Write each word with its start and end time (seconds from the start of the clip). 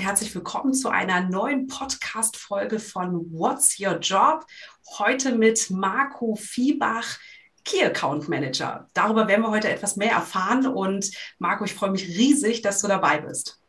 Herzlich 0.00 0.34
willkommen 0.34 0.72
zu 0.72 0.88
einer 0.88 1.20
neuen 1.28 1.66
Podcast-Folge 1.66 2.78
von 2.78 3.30
What's 3.32 3.78
Your 3.78 3.98
Job? 3.98 4.46
Heute 4.98 5.34
mit 5.34 5.68
Marco 5.68 6.36
Viehbach, 6.36 7.18
Key 7.66 7.84
Account 7.84 8.26
Manager. 8.26 8.88
Darüber 8.94 9.28
werden 9.28 9.42
wir 9.42 9.50
heute 9.50 9.68
etwas 9.68 9.96
mehr 9.96 10.12
erfahren 10.12 10.66
und 10.66 11.10
Marco, 11.38 11.66
ich 11.66 11.74
freue 11.74 11.90
mich 11.90 12.08
riesig, 12.08 12.62
dass 12.62 12.80
du 12.80 12.88
dabei 12.88 13.18
bist. 13.18 13.60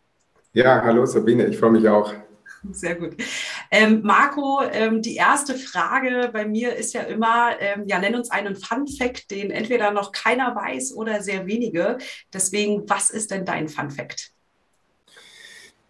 Ja, 0.54 0.82
hallo 0.82 1.06
Sabine, 1.06 1.48
ich 1.48 1.58
freue 1.58 1.72
mich 1.72 1.86
auch. 1.90 2.14
Sehr 2.72 2.96
gut. 2.96 3.18
Ähm, 3.70 4.00
Marco, 4.02 4.62
ähm, 4.72 5.02
die 5.02 5.18
erste 5.18 5.56
Frage 5.56 6.30
bei 6.32 6.46
mir 6.46 6.74
ist 6.78 6.94
ja 6.94 7.02
immer, 7.02 7.60
ähm, 7.60 7.84
ja, 7.88 8.00
nenn 8.00 8.16
uns 8.16 8.32
einen 8.32 8.56
Fun 8.56 8.88
Fact, 8.88 9.32
den 9.32 9.52
entweder 9.52 9.92
noch 9.92 10.14
keiner 10.14 10.56
weiß 10.56 10.94
oder 10.94 11.22
sehr 11.22 11.46
wenige. 11.46 11.98
Deswegen, 12.32 12.90
was 12.90 13.10
ist 13.10 13.32
denn 13.32 13.44
dein 13.44 13.68
Fun 13.68 13.92
Fact? 13.92 14.32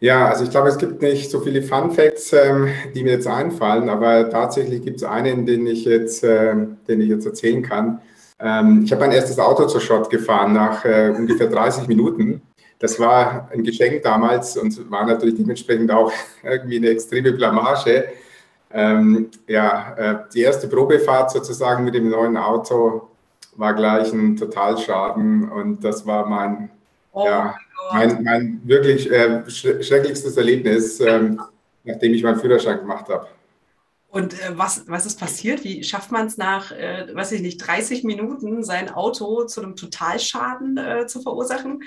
Ja, 0.03 0.29
also 0.29 0.43
ich 0.43 0.49
glaube, 0.49 0.67
es 0.69 0.79
gibt 0.79 1.03
nicht 1.03 1.29
so 1.29 1.41
viele 1.41 1.61
Fun 1.61 1.91
Facts, 1.91 2.33
ähm, 2.33 2.69
die 2.95 3.03
mir 3.03 3.11
jetzt 3.11 3.27
einfallen, 3.27 3.87
aber 3.87 4.31
tatsächlich 4.31 4.81
gibt 4.81 4.97
es 4.97 5.03
einen, 5.03 5.45
den 5.45 5.67
ich 5.67 5.85
jetzt, 5.85 6.23
äh, 6.23 6.55
den 6.87 7.01
ich 7.01 7.07
jetzt 7.09 7.27
erzählen 7.27 7.61
kann. 7.61 8.01
Ähm, 8.39 8.81
ich 8.83 8.91
habe 8.91 9.01
mein 9.01 9.11
erstes 9.11 9.37
Auto 9.37 9.67
zur 9.67 9.79
Schott 9.79 10.09
gefahren 10.09 10.53
nach 10.53 10.83
äh, 10.85 11.13
ungefähr 11.15 11.47
30 11.47 11.87
Minuten. 11.87 12.41
Das 12.79 12.99
war 12.99 13.47
ein 13.53 13.63
Geschenk 13.63 14.01
damals 14.01 14.57
und 14.57 14.89
war 14.89 15.05
natürlich 15.05 15.35
dementsprechend 15.35 15.91
auch 15.91 16.11
irgendwie 16.43 16.77
eine 16.77 16.89
extreme 16.89 17.31
Blamage. 17.33 18.05
Ähm, 18.73 19.29
ja, 19.47 19.93
äh, 19.97 20.15
die 20.33 20.41
erste 20.41 20.67
Probefahrt 20.67 21.29
sozusagen 21.29 21.83
mit 21.83 21.93
dem 21.93 22.09
neuen 22.09 22.37
Auto 22.37 23.09
war 23.55 23.75
gleich 23.75 24.11
ein 24.13 24.35
Totalschaden 24.35 25.47
und 25.47 25.83
das 25.83 26.07
war 26.07 26.25
mein, 26.27 26.71
oh. 27.11 27.25
ja, 27.25 27.55
mein, 27.93 28.23
mein 28.23 28.61
wirklich 28.63 29.11
äh, 29.11 29.49
schrecklichstes 29.49 30.37
Erlebnis, 30.37 30.99
ähm, 30.99 31.41
nachdem 31.83 32.13
ich 32.13 32.23
meinen 32.23 32.39
Führerschein 32.39 32.79
gemacht 32.79 33.09
habe. 33.09 33.27
Und 34.09 34.33
äh, 34.33 34.51
was, 34.57 34.83
was 34.87 35.05
ist 35.05 35.19
passiert? 35.19 35.63
Wie 35.63 35.83
schafft 35.83 36.11
man 36.11 36.27
es 36.27 36.37
nach, 36.37 36.71
äh, 36.71 37.07
weiß 37.13 37.31
ich 37.31 37.41
nicht, 37.41 37.57
30 37.65 38.03
Minuten 38.03 38.63
sein 38.63 38.89
Auto 38.89 39.45
zu 39.45 39.61
einem 39.61 39.75
Totalschaden 39.75 40.77
äh, 40.77 41.07
zu 41.07 41.21
verursachen? 41.21 41.81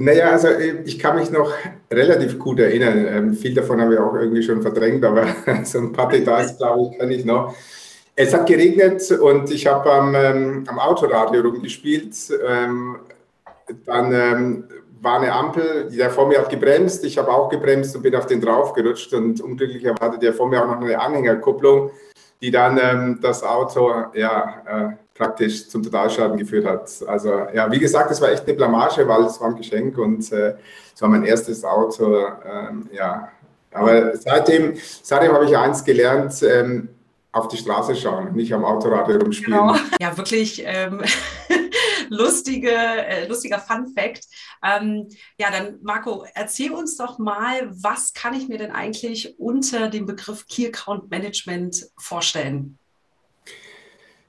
Naja, 0.00 0.30
also 0.30 0.48
äh, 0.48 0.82
ich 0.84 0.98
kann 0.98 1.16
mich 1.16 1.30
noch 1.30 1.52
relativ 1.90 2.38
gut 2.38 2.58
erinnern. 2.58 3.06
Ähm, 3.06 3.34
viel 3.34 3.54
davon 3.54 3.80
habe 3.80 3.94
ich 3.94 4.00
auch 4.00 4.14
irgendwie 4.14 4.42
schon 4.42 4.60
verdrängt, 4.60 5.04
aber 5.04 5.26
so 5.64 5.78
ein 5.78 5.92
paar 5.92 6.08
Details, 6.08 6.56
glaube 6.58 6.90
ich, 6.92 6.98
kann 6.98 7.10
ich 7.10 7.24
noch. 7.24 7.54
Es 8.16 8.34
hat 8.34 8.48
geregnet 8.48 9.08
und 9.12 9.48
ich 9.52 9.68
habe 9.68 9.92
am, 9.92 10.14
ähm, 10.16 10.64
am 10.66 10.80
Autoradio 10.80 11.42
rumgespielt. 11.42 12.16
Ähm, 12.44 12.96
dann 13.84 14.12
ähm, 14.12 14.64
war 15.00 15.20
eine 15.20 15.32
Ampel, 15.32 15.90
der 15.90 16.10
vor 16.10 16.26
mir 16.26 16.38
hat 16.38 16.50
gebremst, 16.50 17.04
ich 17.04 17.18
habe 17.18 17.30
auch 17.30 17.48
gebremst 17.48 17.94
und 17.94 18.02
bin 18.02 18.14
auf 18.16 18.26
den 18.26 18.40
draufgerutscht 18.40 19.12
und 19.14 19.40
unglücklicherweise 19.40 20.00
hatte 20.00 20.18
der 20.18 20.32
vor 20.32 20.48
mir 20.48 20.62
auch 20.62 20.66
noch 20.66 20.80
eine 20.80 20.98
Anhängerkupplung, 20.98 21.90
die 22.40 22.50
dann 22.50 22.78
ähm, 22.80 23.18
das 23.22 23.42
Auto 23.42 23.92
ja, 24.14 24.62
äh, 24.66 24.96
praktisch 25.14 25.68
zum 25.68 25.82
Totalschaden 25.82 26.36
geführt 26.36 26.66
hat. 26.66 26.90
Also 27.06 27.46
ja, 27.52 27.70
wie 27.70 27.78
gesagt, 27.78 28.10
es 28.10 28.20
war 28.20 28.30
echt 28.30 28.44
eine 28.44 28.54
Blamage, 28.54 29.06
weil 29.06 29.24
es 29.24 29.40
war 29.40 29.48
ein 29.48 29.56
Geschenk 29.56 29.98
und 29.98 30.32
äh, 30.32 30.54
es 30.94 31.02
war 31.02 31.08
mein 31.08 31.24
erstes 31.24 31.64
Auto. 31.64 32.26
Ähm, 32.44 32.88
ja, 32.92 33.28
aber 33.72 34.16
seitdem, 34.16 34.74
seitdem 35.02 35.32
habe 35.32 35.44
ich 35.44 35.56
eins 35.56 35.84
gelernt, 35.84 36.42
ähm, 36.42 36.88
auf 37.32 37.48
die 37.48 37.56
Straße 37.56 37.94
schauen, 37.94 38.34
nicht 38.34 38.52
am 38.52 38.64
Autorad 38.64 39.06
herumspielen. 39.08 39.58
Genau. 39.58 39.76
Ja, 40.00 40.16
wirklich 40.16 40.62
ähm, 40.66 41.02
lustige, 42.08 42.70
äh, 42.70 43.26
lustiger 43.26 43.58
Fun 43.58 43.92
Fact. 43.94 44.24
Ähm, 44.64 45.08
ja, 45.38 45.50
dann 45.50 45.78
Marco, 45.82 46.24
erzähl 46.34 46.72
uns 46.72 46.96
doch 46.96 47.18
mal, 47.18 47.70
was 47.70 48.12
kann 48.12 48.34
ich 48.34 48.48
mir 48.48 48.58
denn 48.58 48.70
eigentlich 48.70 49.38
unter 49.38 49.88
dem 49.88 50.06
Begriff 50.06 50.46
Key 50.46 50.66
Account 50.66 51.10
Management 51.10 51.86
vorstellen? 51.98 52.78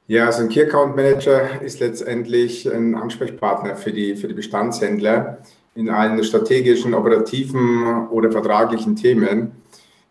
Ja, 0.08 0.26
also 0.26 0.42
ein 0.42 0.50
Key 0.50 0.64
Account 0.64 0.96
Manager 0.96 1.62
ist 1.62 1.80
letztendlich 1.80 2.66
ein 2.66 2.96
Ansprechpartner 2.96 3.76
für 3.76 3.92
die, 3.92 4.16
für 4.16 4.28
die 4.28 4.34
Bestandshändler 4.34 5.40
in 5.76 5.90
allen 5.90 6.24
strategischen, 6.24 6.96
operativen 6.96 8.08
oder 8.08 8.32
vertraglichen 8.32 8.96
Themen. 8.96 9.52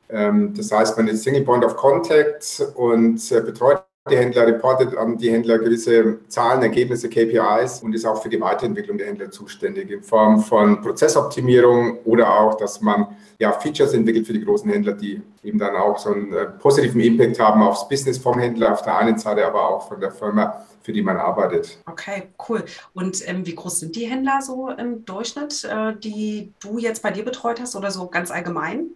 Ähm, 0.09 0.55
das 0.55 0.71
heißt, 0.71 0.97
man 0.97 1.09
ist 1.09 1.25
Single 1.25 1.43
Point 1.43 1.65
of 1.65 1.77
Contact 1.77 2.65
und 2.77 3.21
äh, 3.33 3.41
betreut 3.41 3.88
die 4.09 4.17
Händler, 4.17 4.47
reportet 4.47 4.97
an 4.97 5.17
die 5.17 5.31
Händler 5.31 5.59
gewisse 5.59 6.19
Zahlen, 6.29 6.63
Ergebnisse, 6.63 7.09
KPIs 7.09 7.83
und 7.83 7.95
ist 7.95 8.05
auch 8.05 8.23
für 8.23 8.29
die 8.29 8.41
Weiterentwicklung 8.41 8.99
der 8.99 9.09
Händler 9.09 9.31
zuständig 9.31 9.91
in 9.91 10.03
Form 10.03 10.41
von 10.41 10.81
Prozessoptimierung 10.81 11.99
oder 12.05 12.33
auch, 12.33 12.57
dass 12.57 12.81
man 12.81 13.17
ja, 13.39 13.53
Features 13.53 13.95
entwickelt 13.95 14.27
für 14.27 14.33
die 14.33 14.45
großen 14.45 14.71
Händler, 14.71 14.95
die 14.95 15.23
eben 15.45 15.59
dann 15.59 15.77
auch 15.77 15.99
so 15.99 16.11
einen 16.11 16.33
äh, 16.33 16.47
positiven 16.47 17.01
Impact 17.01 17.39
haben 17.39 17.63
aufs 17.63 17.89
Business 17.89 18.19
vom 18.19 18.39
Händler 18.39 18.73
auf 18.73 18.83
der 18.83 18.97
einen 18.97 19.19
Seite, 19.19 19.47
aber 19.47 19.69
auch 19.69 19.87
von 19.87 20.01
der 20.01 20.11
Firma, 20.11 20.65
für 20.83 20.93
die 20.93 21.03
man 21.03 21.17
arbeitet. 21.17 21.79
Okay, 21.87 22.25
cool. 22.49 22.65
Und 22.95 23.27
ähm, 23.29 23.47
wie 23.47 23.55
groß 23.55 23.81
sind 23.81 23.95
die 23.95 24.07
Händler 24.07 24.41
so 24.43 24.71
im 24.71 25.05
Durchschnitt, 25.05 25.65
äh, 25.65 25.95
die 25.97 26.53
du 26.61 26.79
jetzt 26.79 27.03
bei 27.03 27.11
dir 27.11 27.25
betreut 27.25 27.61
hast 27.61 27.77
oder 27.77 27.91
so 27.91 28.09
ganz 28.09 28.31
allgemein? 28.31 28.89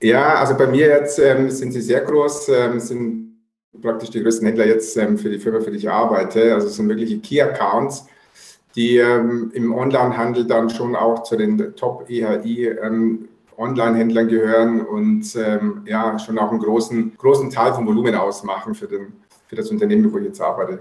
Ja, 0.00 0.34
also 0.34 0.56
bei 0.56 0.66
mir 0.66 0.88
jetzt 0.88 1.18
ähm, 1.18 1.48
sind 1.48 1.72
sie 1.72 1.80
sehr 1.80 2.00
groß, 2.00 2.48
ähm, 2.48 2.80
sind 2.80 3.31
praktisch 3.80 4.10
die 4.10 4.22
größten 4.22 4.46
Händler 4.46 4.66
jetzt 4.66 4.96
ähm, 4.96 5.16
für 5.18 5.30
die 5.30 5.38
Firma, 5.38 5.60
für 5.60 5.70
die 5.70 5.78
ich 5.78 5.90
arbeite. 5.90 6.54
Also 6.54 6.66
es 6.66 6.76
sind 6.76 6.88
wirkliche 6.88 7.18
Key-Accounts, 7.18 8.06
die 8.74 8.98
ähm, 8.98 9.50
im 9.54 9.74
Onlinehandel 9.74 10.46
dann 10.46 10.70
schon 10.70 10.94
auch 10.94 11.22
zu 11.22 11.36
den 11.36 11.74
Top-EHI 11.76 12.68
ähm, 12.82 13.28
gehören 13.56 14.80
und 14.82 15.24
ähm, 15.36 15.82
ja, 15.86 16.18
schon 16.18 16.38
auch 16.38 16.50
einen 16.50 16.60
großen, 16.60 17.16
großen 17.16 17.50
Teil 17.50 17.72
vom 17.74 17.86
Volumen 17.86 18.14
ausmachen 18.14 18.74
für, 18.74 18.88
den, 18.88 19.12
für 19.46 19.56
das 19.56 19.70
Unternehmen, 19.70 20.12
wo 20.12 20.18
ich 20.18 20.24
jetzt 20.24 20.40
arbeite. 20.40 20.80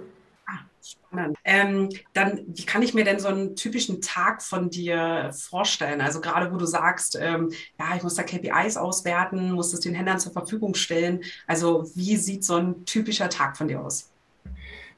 Spannend. 0.82 1.38
Ähm, 1.44 1.90
dann, 2.14 2.42
wie 2.48 2.66
kann 2.66 2.82
ich 2.82 2.94
mir 2.94 3.04
denn 3.04 3.20
so 3.20 3.28
einen 3.28 3.56
typischen 3.56 4.02
Tag 4.02 4.42
von 4.42 4.70
dir 4.70 5.32
vorstellen? 5.32 6.02
Also 6.02 6.22
gerade 6.22 6.52
wo 6.52 6.58
du 6.58 6.66
sagst, 6.66 7.18
ähm, 7.22 7.52
ja, 7.80 7.96
ich 7.96 8.04
muss 8.04 8.16
da 8.16 8.24
KPIs 8.24 8.78
auswerten, 8.78 9.52
muss 9.52 9.74
es 9.74 9.82
den 9.82 9.94
Händlern 9.94 10.20
zur 10.20 10.32
Verfügung 10.32 10.74
stellen. 10.74 11.22
Also 11.46 11.86
wie 11.96 12.18
sieht 12.18 12.44
so 12.44 12.56
ein 12.56 12.86
typischer 12.86 13.30
Tag 13.30 13.58
von 13.58 13.68
dir 13.68 13.82
aus? 13.82 14.10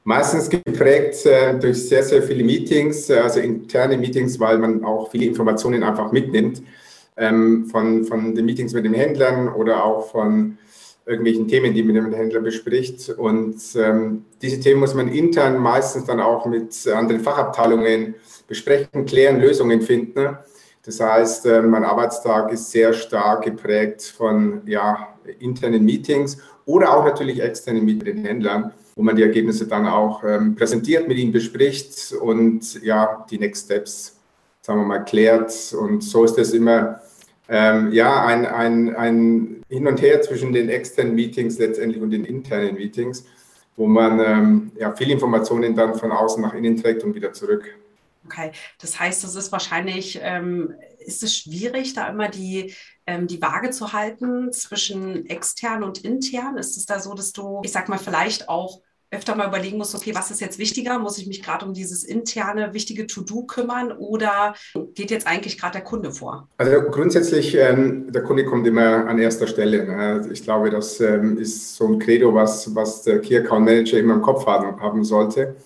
Meistens 0.04 0.50
geprägt 0.50 1.24
äh, 1.26 1.58
durch 1.58 1.88
sehr, 1.88 2.02
sehr 2.02 2.22
viele 2.22 2.44
Meetings, 2.44 3.08
äh, 3.10 3.18
also 3.18 3.40
interne 3.40 3.96
Meetings, 3.96 4.38
weil 4.38 4.58
man 4.58 4.84
auch 4.84 5.10
viele 5.10 5.26
Informationen 5.26 5.82
einfach 5.82 6.12
mitnimmt 6.12 6.62
ähm, 7.16 7.66
von, 7.66 8.04
von 8.04 8.34
den 8.34 8.44
Meetings 8.44 8.72
mit 8.72 8.84
den 8.84 8.94
Händlern 8.94 9.48
oder 9.48 9.84
auch 9.84 10.10
von 10.10 10.58
irgendwelchen 11.06 11.48
Themen, 11.48 11.74
die 11.74 11.82
man 11.82 11.94
mit 11.94 12.12
dem 12.12 12.14
Händler 12.14 12.40
bespricht. 12.40 13.10
Und 13.10 13.56
ähm, 13.76 14.24
diese 14.40 14.60
Themen 14.60 14.80
muss 14.80 14.94
man 14.94 15.08
intern 15.08 15.58
meistens 15.58 16.04
dann 16.04 16.20
auch 16.20 16.46
mit 16.46 16.86
anderen 16.88 17.20
Fachabteilungen 17.20 18.14
besprechen, 18.46 19.04
klären, 19.04 19.40
Lösungen 19.40 19.82
finden. 19.82 20.38
Das 20.84 21.00
heißt, 21.00 21.46
äh, 21.46 21.62
mein 21.62 21.84
Arbeitstag 21.84 22.52
ist 22.52 22.70
sehr 22.70 22.92
stark 22.92 23.44
geprägt 23.44 24.02
von 24.02 24.62
ja, 24.66 25.14
internen 25.38 25.84
Meetings 25.84 26.38
oder 26.66 26.94
auch 26.96 27.04
natürlich 27.04 27.40
externen 27.40 27.84
mit 27.84 28.06
den 28.06 28.18
Händlern, 28.24 28.72
wo 28.94 29.02
man 29.02 29.16
die 29.16 29.22
Ergebnisse 29.22 29.66
dann 29.66 29.86
auch 29.86 30.22
ähm, 30.24 30.54
präsentiert, 30.54 31.08
mit 31.08 31.18
ihnen 31.18 31.32
bespricht 31.32 32.12
und 32.12 32.82
ja, 32.82 33.26
die 33.30 33.38
Next 33.38 33.66
Steps, 33.66 34.16
sagen 34.60 34.80
wir 34.80 34.86
mal, 34.86 35.04
klärt. 35.04 35.74
Und 35.78 36.02
so 36.02 36.24
ist 36.24 36.38
es 36.38 36.52
immer 36.52 37.00
ähm, 37.48 37.92
ja, 37.92 38.24
ein, 38.24 38.46
ein, 38.46 38.96
ein 38.96 39.62
Hin 39.68 39.86
und 39.86 40.00
Her 40.00 40.22
zwischen 40.22 40.52
den 40.52 40.68
externen 40.68 41.14
Meetings 41.14 41.58
letztendlich 41.58 42.02
und 42.02 42.10
den 42.10 42.24
internen 42.24 42.74
Meetings, 42.74 43.26
wo 43.76 43.86
man 43.86 44.20
ähm, 44.20 44.72
ja, 44.78 44.94
viele 44.94 45.12
Informationen 45.12 45.74
dann 45.74 45.94
von 45.94 46.12
außen 46.12 46.40
nach 46.42 46.54
innen 46.54 46.76
trägt 46.76 47.02
und 47.04 47.14
wieder 47.14 47.32
zurück. 47.32 47.76
Okay, 48.26 48.52
das 48.80 48.98
heißt, 48.98 49.24
es 49.24 49.34
ist 49.34 49.52
wahrscheinlich, 49.52 50.18
ähm, 50.22 50.74
ist 50.98 51.22
es 51.22 51.36
schwierig, 51.36 51.92
da 51.92 52.08
immer 52.08 52.28
die, 52.28 52.74
ähm, 53.06 53.26
die 53.26 53.42
Waage 53.42 53.70
zu 53.70 53.92
halten 53.92 54.50
zwischen 54.50 55.26
extern 55.26 55.82
und 55.82 55.98
intern? 56.04 56.56
Ist 56.56 56.78
es 56.78 56.86
da 56.86 57.00
so, 57.00 57.12
dass 57.12 57.32
du, 57.32 57.60
ich 57.62 57.72
sag 57.72 57.90
mal, 57.90 57.98
vielleicht 57.98 58.48
auch 58.48 58.80
öfter 59.14 59.34
mal 59.34 59.48
überlegen 59.48 59.78
muss, 59.78 59.94
okay, 59.94 60.14
was 60.14 60.30
ist 60.30 60.40
jetzt 60.40 60.58
wichtiger? 60.58 60.98
Muss 60.98 61.18
ich 61.18 61.26
mich 61.26 61.42
gerade 61.42 61.64
um 61.64 61.74
dieses 61.74 62.04
interne, 62.04 62.74
wichtige 62.74 63.06
To-Do 63.06 63.44
kümmern 63.44 63.92
oder 63.92 64.54
geht 64.94 65.10
jetzt 65.10 65.26
eigentlich 65.26 65.58
gerade 65.58 65.74
der 65.74 65.84
Kunde 65.84 66.12
vor? 66.12 66.48
Also 66.58 66.82
grundsätzlich, 66.90 67.56
ähm, 67.56 68.12
der 68.12 68.22
Kunde 68.22 68.44
kommt 68.44 68.66
immer 68.66 69.06
an 69.06 69.18
erster 69.18 69.46
Stelle. 69.46 69.84
Ne? 69.84 70.28
Ich 70.32 70.42
glaube, 70.42 70.70
das 70.70 71.00
ähm, 71.00 71.38
ist 71.38 71.76
so 71.76 71.86
ein 71.86 71.98
Credo, 71.98 72.34
was, 72.34 72.74
was 72.74 73.02
der 73.02 73.20
Key 73.20 73.36
Account 73.36 73.64
Manager 73.64 73.98
immer 73.98 74.14
im 74.14 74.22
Kopf 74.22 74.46
haben, 74.46 74.80
haben 74.80 75.04
sollte 75.04 75.56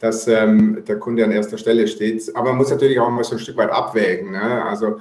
dass 0.00 0.28
ähm, 0.28 0.84
der 0.86 0.98
Kunde 0.98 1.24
an 1.24 1.32
erster 1.32 1.58
Stelle 1.58 1.88
steht. 1.88 2.30
Aber 2.34 2.50
man 2.50 2.58
muss 2.58 2.70
natürlich 2.70 3.00
auch 3.00 3.10
mal 3.10 3.24
so 3.24 3.36
ein 3.36 3.38
Stück 3.38 3.56
weit 3.56 3.70
abwägen. 3.70 4.32
Ne? 4.32 4.64
Also 4.64 5.00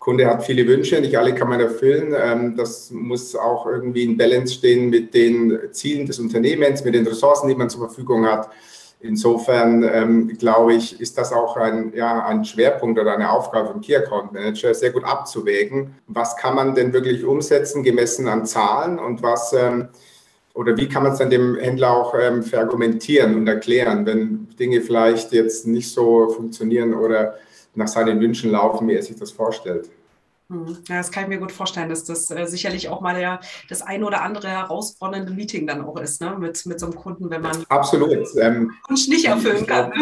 Kunde 0.00 0.26
hat 0.26 0.42
viele 0.44 0.66
Wünsche, 0.66 0.98
nicht 0.98 1.16
alle 1.18 1.34
kann 1.34 1.50
man 1.50 1.60
erfüllen. 1.60 2.14
Ähm, 2.18 2.56
das 2.56 2.90
muss 2.90 3.36
auch 3.36 3.66
irgendwie 3.66 4.04
in 4.04 4.16
Balance 4.16 4.54
stehen 4.54 4.88
mit 4.88 5.12
den 5.12 5.58
Zielen 5.72 6.06
des 6.06 6.18
Unternehmens, 6.18 6.82
mit 6.82 6.94
den 6.94 7.06
Ressourcen, 7.06 7.48
die 7.48 7.54
man 7.54 7.68
zur 7.68 7.82
Verfügung 7.82 8.24
hat. 8.24 8.48
Insofern 9.00 9.82
ähm, 9.82 10.38
glaube 10.38 10.72
ich, 10.74 10.98
ist 11.00 11.18
das 11.18 11.34
auch 11.34 11.56
ein, 11.58 11.92
ja, 11.94 12.24
ein 12.24 12.46
Schwerpunkt 12.46 12.98
oder 12.98 13.14
eine 13.14 13.30
Aufgabe 13.30 13.68
vom 13.68 13.82
Key 13.82 13.94
Account 13.94 14.32
Manager, 14.32 14.72
sehr 14.72 14.90
gut 14.90 15.04
abzuwägen. 15.04 15.94
Was 16.06 16.34
kann 16.34 16.54
man 16.54 16.74
denn 16.74 16.94
wirklich 16.94 17.22
umsetzen, 17.22 17.82
gemessen 17.82 18.26
an 18.26 18.46
Zahlen 18.46 18.98
und 18.98 19.22
was 19.22 19.52
ähm, 19.52 19.88
oder 20.54 20.76
wie 20.78 20.88
kann 20.88 21.02
man 21.02 21.12
es 21.12 21.18
dann 21.18 21.30
dem 21.30 21.56
Händler 21.56 21.92
auch 21.92 22.10
verargumentieren 22.10 23.36
und 23.36 23.46
erklären, 23.46 24.04
wenn 24.04 24.48
Dinge 24.58 24.80
vielleicht 24.80 25.32
jetzt 25.32 25.66
nicht 25.66 25.90
so 25.92 26.28
funktionieren 26.30 26.92
oder 26.92 27.36
nach 27.74 27.88
seinen 27.88 28.20
Wünschen 28.20 28.50
laufen, 28.50 28.88
wie 28.88 28.94
er 28.94 29.02
sich 29.02 29.16
das 29.16 29.30
vorstellt. 29.30 29.90
Hm. 30.50 30.78
Ja, 30.88 30.96
das 30.96 31.12
kann 31.12 31.24
ich 31.24 31.28
mir 31.28 31.38
gut 31.38 31.52
vorstellen, 31.52 31.88
dass 31.88 32.04
das 32.04 32.30
äh, 32.30 32.44
sicherlich 32.46 32.88
auch 32.88 33.00
mal 33.00 33.14
der, 33.14 33.40
das 33.68 33.82
ein 33.82 34.02
oder 34.02 34.22
andere 34.22 34.48
herausfordernde 34.48 35.32
Meeting 35.32 35.66
dann 35.66 35.82
auch 35.82 35.98
ist, 36.00 36.20
ne? 36.20 36.36
mit, 36.38 36.66
mit 36.66 36.80
so 36.80 36.86
einem 36.86 36.96
Kunden, 36.96 37.30
wenn 37.30 37.40
man 37.40 37.64
Absolut. 37.68 38.10
Ähm, 38.36 38.72
Wunsch 38.88 39.08
nicht 39.08 39.26
erfüllen 39.26 39.66
kann. 39.66 39.92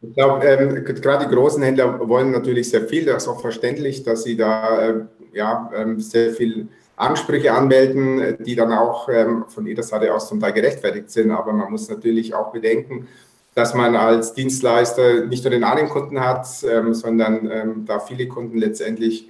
Ich 0.00 0.14
glaube, 0.14 0.46
ähm, 0.46 0.84
gerade 0.84 1.26
die 1.26 1.34
großen 1.34 1.62
Händler 1.62 2.08
wollen 2.08 2.30
natürlich 2.30 2.70
sehr 2.70 2.86
viel. 2.86 3.04
Das 3.04 3.24
ist 3.24 3.28
auch 3.28 3.40
verständlich, 3.40 4.04
dass 4.04 4.22
sie 4.22 4.36
da 4.36 4.78
äh, 4.80 5.00
ja, 5.32 5.70
ähm, 5.74 5.98
sehr 5.98 6.32
viel 6.32 6.68
Ansprüche 6.94 7.52
anmelden, 7.52 8.36
die 8.44 8.54
dann 8.54 8.72
auch 8.72 9.08
ähm, 9.08 9.46
von 9.48 9.66
jeder 9.66 9.82
Seite 9.82 10.14
aus 10.14 10.28
zum 10.28 10.38
Teil 10.38 10.52
gerechtfertigt 10.52 11.10
sind. 11.10 11.32
Aber 11.32 11.52
man 11.52 11.70
muss 11.70 11.88
natürlich 11.88 12.34
auch 12.34 12.52
bedenken, 12.52 13.08
dass 13.54 13.74
man 13.74 13.96
als 13.96 14.34
Dienstleister 14.34 15.26
nicht 15.26 15.44
nur 15.44 15.50
den 15.50 15.64
einen 15.64 15.88
Kunden 15.88 16.20
hat, 16.20 16.46
ähm, 16.68 16.94
sondern 16.94 17.50
ähm, 17.50 17.84
da 17.86 18.00
viele 18.00 18.26
Kunden 18.28 18.58
letztendlich 18.58 19.28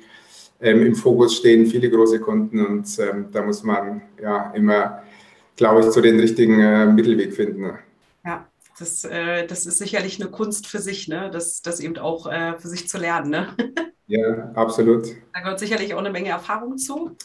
ähm, 0.61 0.87
im 0.87 0.94
Fokus 0.94 1.37
stehen, 1.37 1.67
viele 1.67 1.91
große 1.91 2.21
Kunden 2.21 2.65
und 2.65 2.87
da 3.32 3.43
muss 3.43 3.62
man 3.62 4.03
ja 4.23 4.53
immer, 4.55 5.03
glaube 5.56 5.81
ich, 5.81 5.91
zu 5.91 6.00
den 6.00 6.19
richtigen 6.19 6.61
äh, 6.61 6.87
Mittelweg 6.87 7.35
finden. 7.35 7.62
Ne? 7.62 7.79
Ja, 8.25 8.47
das, 8.79 9.05
äh, 9.05 9.47
das 9.47 9.67
ist 9.67 9.79
sicherlich 9.79 10.21
eine 10.21 10.31
Kunst 10.31 10.67
für 10.67 10.79
sich, 10.79 11.09
ne? 11.09 11.31
das, 11.31 11.61
das 11.62 11.81
eben 11.81 11.99
auch 11.99 12.27
äh, 12.27 12.59
für 12.59 12.69
sich 12.69 12.88
zu 12.88 12.99
lernen. 12.99 13.31
Ne? 13.31 13.49
Ja, 14.06 14.50
absolut. 14.55 15.06
Da 15.32 15.41
gehört 15.41 15.59
sicherlich 15.59 15.94
auch 15.94 15.99
eine 15.99 16.11
Menge 16.11 16.29
Erfahrung 16.29 16.77
zu. 16.77 17.17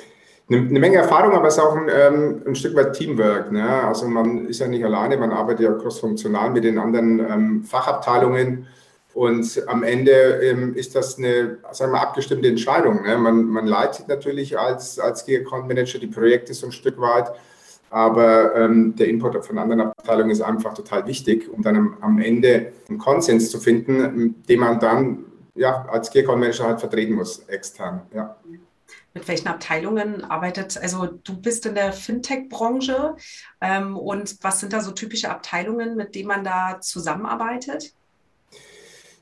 Eine, 0.50 0.68
eine 0.68 0.80
Menge 0.80 0.98
Erfahrung, 0.98 1.34
aber 1.34 1.48
es 1.48 1.58
ist 1.58 1.64
auch 1.64 1.76
ein, 1.76 1.90
ähm, 1.90 2.42
ein 2.48 2.56
Stück 2.56 2.76
weit 2.76 2.94
Teamwork. 2.94 3.52
Ne? 3.52 3.68
Also 3.84 4.08
man 4.08 4.48
ist 4.48 4.60
ja 4.60 4.68
nicht 4.68 4.84
alleine, 4.84 5.18
man 5.18 5.32
arbeitet 5.32 5.66
ja 5.66 5.74
crossfunktional 5.74 6.50
mit 6.50 6.64
den 6.64 6.80
anderen 6.80 7.20
ähm, 7.20 7.64
Fachabteilungen 7.64 8.68
und 9.14 9.64
am 9.68 9.84
Ende 9.84 10.12
ähm, 10.12 10.74
ist 10.76 10.96
das 10.96 11.18
eine 11.18 11.58
sagen 11.72 11.92
wir, 11.92 12.02
abgestimmte 12.02 12.48
Entscheidung. 12.48 13.04
Ne? 13.04 13.18
Man, 13.18 13.46
man 13.46 13.68
leitet 13.68 14.08
natürlich 14.08 14.58
als, 14.58 15.00
als 15.00 15.26
Key 15.26 15.38
Account 15.38 15.68
Manager 15.68 16.00
die 16.00 16.08
Projekte 16.08 16.54
so 16.54 16.68
ein 16.68 16.72
Stück 16.72 17.00
weit, 17.00 17.32
aber 17.92 18.56
ähm, 18.56 18.96
der 18.96 19.08
Input 19.08 19.46
von 19.46 19.58
anderen 19.58 19.82
Abteilungen 19.82 20.32
ist 20.32 20.42
einfach 20.42 20.74
total 20.74 21.06
wichtig, 21.06 21.48
um 21.52 21.62
dann 21.62 21.76
am, 21.76 21.98
am 22.02 22.20
Ende 22.20 22.72
einen 22.88 22.98
Konsens 22.98 23.52
zu 23.52 23.60
finden, 23.60 24.44
den 24.48 24.60
man 24.60 24.80
dann 24.80 25.26
ja, 25.56 25.86
als 25.92 26.10
Key 26.10 26.20
Account 26.22 26.40
Manager 26.40 26.66
halt 26.66 26.80
vertreten 26.80 27.14
muss, 27.14 27.40
extern. 27.48 28.02
Ja. 28.14 28.38
Mit 29.20 29.28
welchen 29.28 29.50
Abteilungen 29.50 30.24
arbeitet, 30.24 30.78
also 30.82 31.06
du 31.06 31.36
bist 31.36 31.66
in 31.66 31.76
der 31.76 31.92
Fintech-Branche 31.92 33.18
ähm, 33.60 33.98
und 33.98 34.38
was 34.42 34.62
sind 34.62 34.72
da 34.72 34.80
so 34.80 34.92
typische 34.92 35.30
Abteilungen, 35.30 35.98
mit 35.98 36.16
denen 36.16 36.30
man 36.30 36.46
da 36.46 36.80
zusammenarbeitet? 36.80 37.92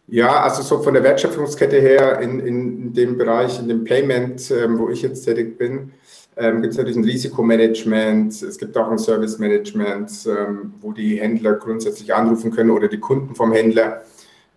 Ja, 0.05 0.43
also 0.43 0.61
so 0.61 0.83
von 0.83 0.93
der 0.93 1.01
Wertschöpfungskette 1.01 1.81
her 1.81 2.19
in, 2.19 2.39
in 2.39 2.93
dem 2.93 3.17
Bereich, 3.17 3.57
in 3.57 3.67
dem 3.69 3.85
Payment, 3.85 4.51
ähm, 4.51 4.77
wo 4.77 4.89
ich 4.89 5.01
jetzt 5.01 5.25
tätig 5.25 5.57
bin, 5.57 5.93
ähm, 6.35 6.61
gibt 6.61 6.73
es 6.73 6.77
natürlich 6.77 6.97
ein 6.97 7.03
Risikomanagement, 7.03 8.39
es 8.43 8.59
gibt 8.59 8.77
auch 8.77 8.91
ein 8.91 8.99
Service-Management, 8.99 10.27
ähm, 10.27 10.75
wo 10.79 10.91
die 10.91 11.19
Händler 11.19 11.53
grundsätzlich 11.53 12.13
anrufen 12.13 12.51
können 12.51 12.69
oder 12.69 12.87
die 12.87 12.99
Kunden 12.99 13.33
vom 13.33 13.51
Händler. 13.51 14.03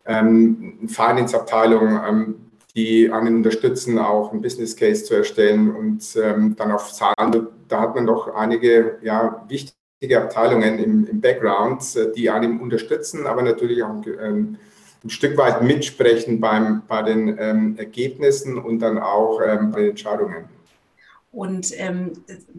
Ähm, 0.05 0.87
Finance-Abteilung, 0.87 1.99
ähm, 2.07 2.50
die 2.75 3.11
einen 3.11 3.37
unterstützen, 3.37 3.99
auch 3.99 4.33
ein 4.33 4.41
Business 4.41 4.77
Case 4.77 5.05
zu 5.05 5.15
erstellen 5.15 5.75
und 5.75 6.05
ähm, 6.17 6.55
dann 6.57 6.73
auf 6.73 6.93
Zahlen. 6.93 7.49
Da 7.69 7.81
hat 7.81 7.95
man 7.95 8.07
doch 8.07 8.35
einige 8.35 8.99
ja, 9.03 9.45
wichtige 9.49 10.23
Abteilungen 10.23 10.79
im, 10.79 11.07
im 11.07 11.21
Background, 11.21 11.97
äh, 11.97 12.13
die 12.13 12.31
einen 12.31 12.61
unterstützen, 12.61 13.27
aber 13.27 13.43
natürlich 13.43 13.83
auch 13.83 14.03
ähm, 14.07 14.57
ein 15.03 15.11
Stück 15.11 15.37
weit 15.37 15.63
mitsprechen 15.63 16.41
beim, 16.41 16.83
bei 16.87 17.03
den 17.03 17.37
ähm, 17.39 17.77
Ergebnissen 17.79 18.59
und 18.59 18.81
dann 18.81 18.99
auch 18.99 19.41
ähm, 19.41 19.71
bei 19.71 19.81
den 19.81 19.91
Entscheidungen. 19.91 20.45
Und 21.33 21.73
ähm, 21.79 22.13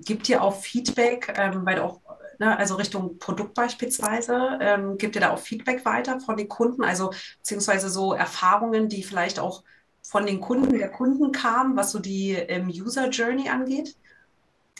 gibt 0.05 0.29
ihr 0.29 0.41
auch 0.41 0.55
Feedback, 0.55 1.33
ähm, 1.37 1.65
weil 1.65 1.79
auch, 1.79 1.99
ne, 2.39 2.57
also 2.57 2.75
Richtung 2.75 3.19
Produkt 3.19 3.53
beispielsweise, 3.53 4.57
ähm, 4.61 4.97
gibt 4.97 5.15
ihr 5.15 5.21
da 5.21 5.31
auch 5.31 5.39
Feedback 5.39 5.85
weiter 5.85 6.19
von 6.19 6.37
den 6.37 6.47
Kunden, 6.47 6.83
also 6.83 7.11
beziehungsweise 7.39 7.89
so 7.89 8.13
Erfahrungen, 8.13 8.87
die 8.87 9.03
vielleicht 9.03 9.39
auch 9.39 9.63
von 10.01 10.25
den 10.25 10.41
Kunden 10.41 10.77
der 10.77 10.89
Kunden 10.89 11.31
kamen, 11.31 11.75
was 11.75 11.91
so 11.91 11.99
die 11.99 12.31
ähm, 12.31 12.67
User 12.69 13.09
Journey 13.09 13.49
angeht? 13.49 13.95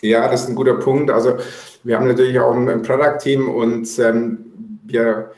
Ja, 0.01 0.27
das 0.27 0.43
ist 0.43 0.49
ein 0.49 0.55
guter 0.55 0.75
Punkt. 0.75 1.11
Also 1.11 1.37
wir 1.83 1.95
haben 1.95 2.07
natürlich 2.07 2.39
auch 2.39 2.55
ein, 2.55 2.81
Product-Team 2.81 3.49
und 3.49 3.87
ähm, 3.99 4.79
wir 4.83 5.31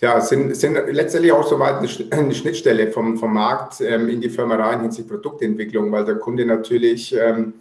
ja, 0.00 0.20
sind, 0.20 0.54
sind 0.54 0.74
letztendlich 0.90 1.32
auch 1.32 1.46
soweit 1.46 1.76
eine 2.10 2.34
Schnittstelle 2.34 2.92
vom, 2.92 3.18
vom 3.18 3.32
Markt 3.34 3.80
ähm, 3.80 4.08
in 4.08 4.20
die 4.20 4.28
Firma 4.28 4.56
rein 4.56 4.82
hinsichtlich 4.82 5.10
Produktentwicklung, 5.10 5.90
weil 5.90 6.04
der 6.04 6.16
Kunde 6.16 6.44
natürlich 6.44 7.16
ähm, 7.16 7.54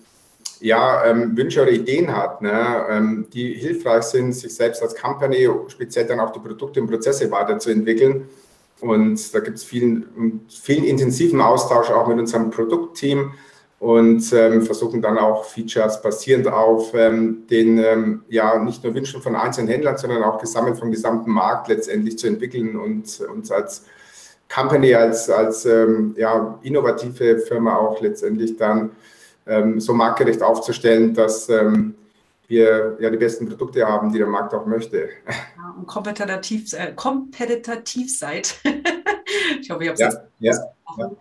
ja, 0.59 1.05
ähm, 1.05 1.35
Wünsche 1.35 1.61
oder 1.61 1.71
Ideen 1.71 2.15
hat, 2.15 2.41
ne, 2.41 2.85
ähm, 2.89 3.27
die 3.33 3.53
hilfreich 3.53 4.03
sind, 4.03 4.33
sich 4.33 4.53
selbst 4.53 4.81
als 4.81 4.95
Company, 4.95 5.49
speziell 5.67 6.05
dann 6.05 6.19
auch 6.19 6.31
die 6.31 6.39
Produkte 6.39 6.81
und 6.81 6.87
Prozesse 6.87 7.29
weiterzuentwickeln. 7.31 8.27
Und 8.79 9.33
da 9.33 9.39
gibt 9.39 9.57
es 9.57 9.63
vielen, 9.63 10.41
vielen 10.47 10.83
intensiven 10.83 11.41
Austausch 11.41 11.89
auch 11.89 12.07
mit 12.07 12.19
unserem 12.19 12.51
Produktteam 12.51 13.33
und 13.79 14.33
ähm, 14.33 14.63
versuchen 14.63 15.01
dann 15.01 15.17
auch 15.17 15.45
Features 15.45 16.01
basierend 16.01 16.47
auf 16.47 16.93
ähm, 16.95 17.45
den 17.49 17.77
ähm, 17.77 18.23
ja 18.27 18.57
nicht 18.57 18.83
nur 18.83 18.95
Wünschen 18.95 19.21
von 19.21 19.35
einzelnen 19.35 19.67
Händlern, 19.69 19.97
sondern 19.97 20.23
auch 20.23 20.39
gesammelt 20.39 20.77
vom 20.77 20.91
gesamten 20.91 21.31
Markt 21.31 21.67
letztendlich 21.67 22.17
zu 22.17 22.27
entwickeln 22.27 22.75
und 22.75 23.19
uns 23.21 23.51
als 23.51 23.85
Company, 24.53 24.95
als, 24.95 25.29
als 25.29 25.65
ähm, 25.65 26.15
ja, 26.17 26.57
innovative 26.63 27.39
Firma 27.39 27.75
auch 27.75 28.01
letztendlich 28.01 28.57
dann 28.57 28.91
ähm, 29.45 29.79
so 29.79 29.93
marktgerecht 29.93 30.41
aufzustellen, 30.41 31.13
dass 31.13 31.49
ähm, 31.49 31.95
wir 32.47 32.97
ja 32.99 33.09
die 33.09 33.17
besten 33.17 33.47
Produkte 33.47 33.85
haben, 33.85 34.11
die 34.11 34.17
der 34.17 34.27
Markt 34.27 34.53
auch 34.53 34.65
möchte. 34.65 35.09
Und 35.77 35.85
kompetitiv, 35.85 36.73
äh, 36.73 36.93
kompetitiv 36.95 38.17
seid. 38.17 38.55
ich 39.61 39.69
hoffe, 39.69 39.83
ich 39.83 39.89
habe 39.89 39.93
es 39.93 39.99
ja, 39.99 40.09
jetzt 40.39 40.61
ja, 40.97 40.97
ja. 40.97 41.11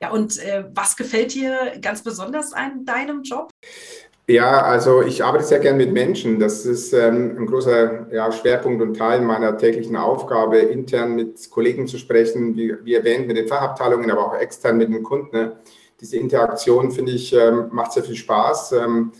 ja, 0.00 0.10
und 0.10 0.38
äh, 0.38 0.64
was 0.72 0.96
gefällt 0.96 1.34
dir 1.34 1.72
ganz 1.80 2.02
besonders 2.02 2.52
an 2.52 2.84
deinem 2.84 3.22
Job? 3.22 3.50
Ja, 4.26 4.62
also 4.62 5.02
ich 5.02 5.22
arbeite 5.22 5.44
sehr 5.44 5.58
gern 5.58 5.76
mit 5.76 5.92
Menschen. 5.92 6.38
Das 6.38 6.64
ist 6.64 6.94
ähm, 6.94 7.36
ein 7.38 7.46
großer 7.46 8.10
ja, 8.10 8.32
Schwerpunkt 8.32 8.80
und 8.80 8.96
Teil 8.96 9.20
meiner 9.20 9.58
täglichen 9.58 9.96
Aufgabe, 9.96 10.58
intern 10.58 11.14
mit 11.14 11.50
Kollegen 11.50 11.86
zu 11.86 11.98
sprechen, 11.98 12.56
wie, 12.56 12.74
wie 12.84 12.94
erwähnt, 12.94 13.26
mit 13.26 13.36
den 13.36 13.48
Fachabteilungen, 13.48 14.10
aber 14.10 14.28
auch 14.28 14.38
extern 14.38 14.78
mit 14.78 14.88
den 14.88 15.02
Kunden. 15.02 15.36
Ne? 15.36 15.56
Diese 16.00 16.16
Interaktion, 16.16 16.90
finde 16.90 17.12
ich, 17.12 17.34
ähm, 17.34 17.68
macht 17.70 17.92
sehr 17.92 18.04
viel 18.04 18.16
Spaß. 18.16 18.72
Ähm, 18.72 19.12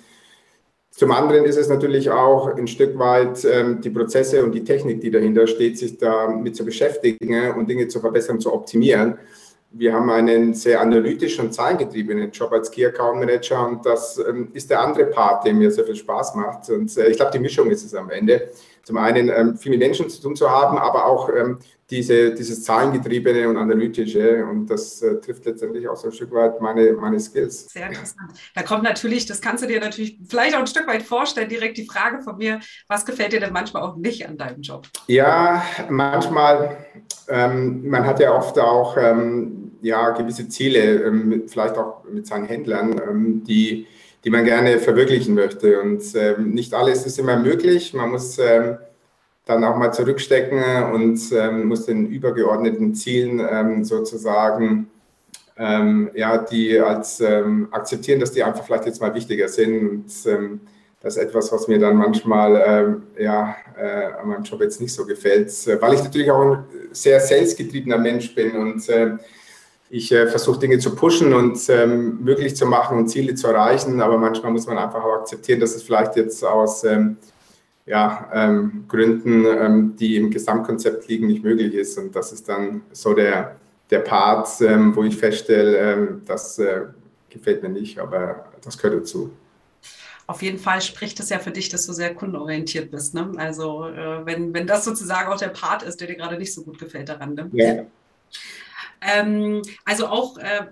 zum 0.96 1.10
anderen 1.10 1.44
ist 1.44 1.56
es 1.56 1.68
natürlich 1.68 2.08
auch 2.08 2.54
ein 2.54 2.68
Stück 2.68 2.96
weit 3.00 3.44
ähm, 3.44 3.80
die 3.80 3.90
Prozesse 3.90 4.44
und 4.44 4.52
die 4.52 4.62
Technik, 4.62 5.00
die 5.00 5.10
dahinter 5.10 5.48
steht, 5.48 5.76
sich 5.76 5.98
damit 5.98 6.54
zu 6.54 6.64
beschäftigen 6.64 7.50
und 7.54 7.68
Dinge 7.68 7.88
zu 7.88 7.98
verbessern, 7.98 8.38
zu 8.38 8.52
optimieren. 8.52 9.18
Wir 9.72 9.92
haben 9.92 10.08
einen 10.08 10.54
sehr 10.54 10.80
analytischen 10.80 11.46
und 11.46 11.52
zahlengetriebenen 11.52 12.30
Job 12.30 12.52
als 12.52 12.70
Key 12.70 12.86
Account 12.86 13.18
Manager 13.18 13.66
und 13.66 13.84
das 13.84 14.18
ähm, 14.18 14.50
ist 14.52 14.70
der 14.70 14.82
andere 14.82 15.06
Part, 15.06 15.44
der 15.44 15.54
mir 15.54 15.68
sehr 15.72 15.84
viel 15.84 15.96
Spaß 15.96 16.36
macht. 16.36 16.70
Und 16.70 16.96
äh, 16.96 17.08
ich 17.08 17.16
glaube, 17.16 17.32
die 17.32 17.40
Mischung 17.40 17.68
ist 17.72 17.84
es 17.84 17.92
am 17.92 18.08
Ende. 18.10 18.50
Zum 18.84 18.96
einen 18.96 19.30
ähm, 19.30 19.56
viel 19.56 19.72
mit 19.72 19.80
Menschen 19.80 20.08
zu 20.08 20.22
tun 20.22 20.36
zu 20.36 20.48
haben, 20.48 20.78
aber 20.78 21.06
auch 21.06 21.28
ähm, 21.28 21.58
diese, 21.94 22.34
dieses 22.34 22.64
Zahlengetriebene 22.64 23.48
und 23.48 23.56
Analytische. 23.56 24.44
Und 24.44 24.66
das 24.66 25.00
äh, 25.02 25.20
trifft 25.20 25.44
letztendlich 25.44 25.88
auch 25.88 25.96
so 25.96 26.08
ein 26.08 26.12
Stück 26.12 26.32
weit 26.32 26.60
meine, 26.60 26.92
meine 26.92 27.20
Skills. 27.20 27.68
Sehr 27.70 27.86
interessant. 27.86 28.32
Da 28.54 28.62
kommt 28.62 28.82
natürlich, 28.82 29.26
das 29.26 29.40
kannst 29.40 29.62
du 29.62 29.68
dir 29.68 29.80
natürlich 29.80 30.18
vielleicht 30.28 30.56
auch 30.56 30.60
ein 30.60 30.66
Stück 30.66 30.86
weit 30.88 31.02
vorstellen, 31.02 31.48
direkt 31.48 31.78
die 31.78 31.86
Frage 31.86 32.20
von 32.22 32.36
mir, 32.36 32.60
was 32.88 33.06
gefällt 33.06 33.32
dir 33.32 33.40
denn 33.40 33.52
manchmal 33.52 33.82
auch 33.82 33.96
nicht 33.96 34.28
an 34.28 34.36
deinem 34.36 34.60
Job? 34.60 34.88
Ja, 35.06 35.62
manchmal, 35.88 36.84
ähm, 37.28 37.88
man 37.88 38.04
hat 38.04 38.18
ja 38.18 38.34
oft 38.36 38.58
auch 38.58 38.96
ähm, 38.96 39.72
ja, 39.80 40.10
gewisse 40.10 40.48
Ziele, 40.48 41.04
ähm, 41.04 41.44
vielleicht 41.46 41.76
auch 41.76 42.02
mit 42.10 42.26
seinen 42.26 42.46
Händlern, 42.46 43.00
ähm, 43.08 43.44
die, 43.44 43.86
die 44.24 44.30
man 44.30 44.44
gerne 44.44 44.78
verwirklichen 44.80 45.34
möchte. 45.34 45.80
Und 45.80 46.02
ähm, 46.16 46.50
nicht 46.50 46.74
alles 46.74 47.06
ist 47.06 47.18
immer 47.20 47.36
möglich. 47.36 47.94
Man 47.94 48.10
muss 48.10 48.38
ähm, 48.38 48.78
dann 49.46 49.64
auch 49.64 49.76
mal 49.76 49.92
zurückstecken 49.92 50.92
und 50.92 51.20
ähm, 51.32 51.68
muss 51.68 51.86
den 51.86 52.06
übergeordneten 52.06 52.94
Zielen 52.94 53.40
ähm, 53.50 53.84
sozusagen 53.84 54.88
ähm, 55.56 56.10
ja, 56.14 56.38
die 56.38 56.80
als 56.80 57.20
ähm, 57.20 57.68
akzeptieren, 57.70 58.20
dass 58.20 58.32
die 58.32 58.42
einfach 58.42 58.64
vielleicht 58.64 58.86
jetzt 58.86 59.00
mal 59.00 59.14
wichtiger 59.14 59.48
sind. 59.48 59.88
Und 59.88 60.06
ähm, 60.26 60.60
Das 61.00 61.16
ist 61.16 61.22
etwas, 61.22 61.52
was 61.52 61.68
mir 61.68 61.78
dann 61.78 61.96
manchmal 61.96 62.62
ähm, 62.66 63.02
ja, 63.18 63.54
äh, 63.78 64.14
an 64.18 64.28
meinem 64.28 64.42
Job 64.42 64.62
jetzt 64.62 64.80
nicht 64.80 64.94
so 64.94 65.04
gefällt, 65.04 65.52
weil 65.80 65.94
ich 65.94 66.02
natürlich 66.02 66.30
auch 66.30 66.42
ein 66.42 66.64
sehr 66.92 67.20
salesgetriebener 67.20 67.98
Mensch 67.98 68.34
bin 68.34 68.56
und 68.56 68.88
äh, 68.88 69.18
ich 69.90 70.10
äh, 70.10 70.26
versuche 70.26 70.58
Dinge 70.58 70.78
zu 70.78 70.94
pushen 70.96 71.34
und 71.34 71.60
möglich 72.20 72.56
zu 72.56 72.64
machen 72.64 72.96
und 72.96 73.08
Ziele 73.08 73.34
zu 73.34 73.46
erreichen, 73.48 74.00
aber 74.00 74.16
manchmal 74.16 74.50
muss 74.50 74.66
man 74.66 74.78
einfach 74.78 75.04
auch 75.04 75.20
akzeptieren, 75.20 75.60
dass 75.60 75.76
es 75.76 75.82
vielleicht 75.82 76.16
jetzt 76.16 76.42
aus 76.42 76.84
ja, 77.86 78.30
ähm, 78.32 78.84
Gründen, 78.88 79.44
ähm, 79.46 79.96
die 79.96 80.16
im 80.16 80.30
Gesamtkonzept 80.30 81.08
liegen, 81.08 81.26
nicht 81.26 81.44
möglich 81.44 81.74
ist. 81.74 81.98
Und 81.98 82.16
das 82.16 82.32
ist 82.32 82.48
dann 82.48 82.82
so 82.92 83.14
der, 83.14 83.56
der 83.90 84.00
Part, 84.00 84.48
ähm, 84.60 84.96
wo 84.96 85.04
ich 85.04 85.16
feststelle, 85.16 85.76
ähm, 85.76 86.22
das 86.24 86.58
äh, 86.58 86.82
gefällt 87.28 87.62
mir 87.62 87.68
nicht, 87.68 87.98
aber 87.98 88.46
das 88.62 88.78
gehört 88.78 89.02
dazu 89.02 89.30
auf 90.26 90.42
jeden 90.42 90.58
Fall 90.58 90.80
spricht 90.80 91.20
es 91.20 91.28
ja 91.28 91.38
für 91.38 91.50
dich, 91.50 91.68
dass 91.68 91.86
du 91.86 91.92
sehr 91.92 92.14
kundenorientiert 92.14 92.90
bist. 92.90 93.14
Ne? 93.14 93.32
Also 93.36 93.86
äh, 93.88 94.24
wenn, 94.24 94.54
wenn 94.54 94.66
das 94.66 94.84
sozusagen 94.84 95.30
auch 95.30 95.38
der 95.38 95.48
Part 95.48 95.82
ist, 95.82 96.00
der 96.00 96.08
dir 96.08 96.16
gerade 96.16 96.38
nicht 96.38 96.54
so 96.54 96.62
gut 96.62 96.78
gefällt 96.78 97.08
daran. 97.08 97.34
Ne? 97.34 97.50
Ja. 97.52 97.84
Ähm, 99.04 99.62
also 99.84 100.06
auch 100.06 100.38
äh, 100.38 100.66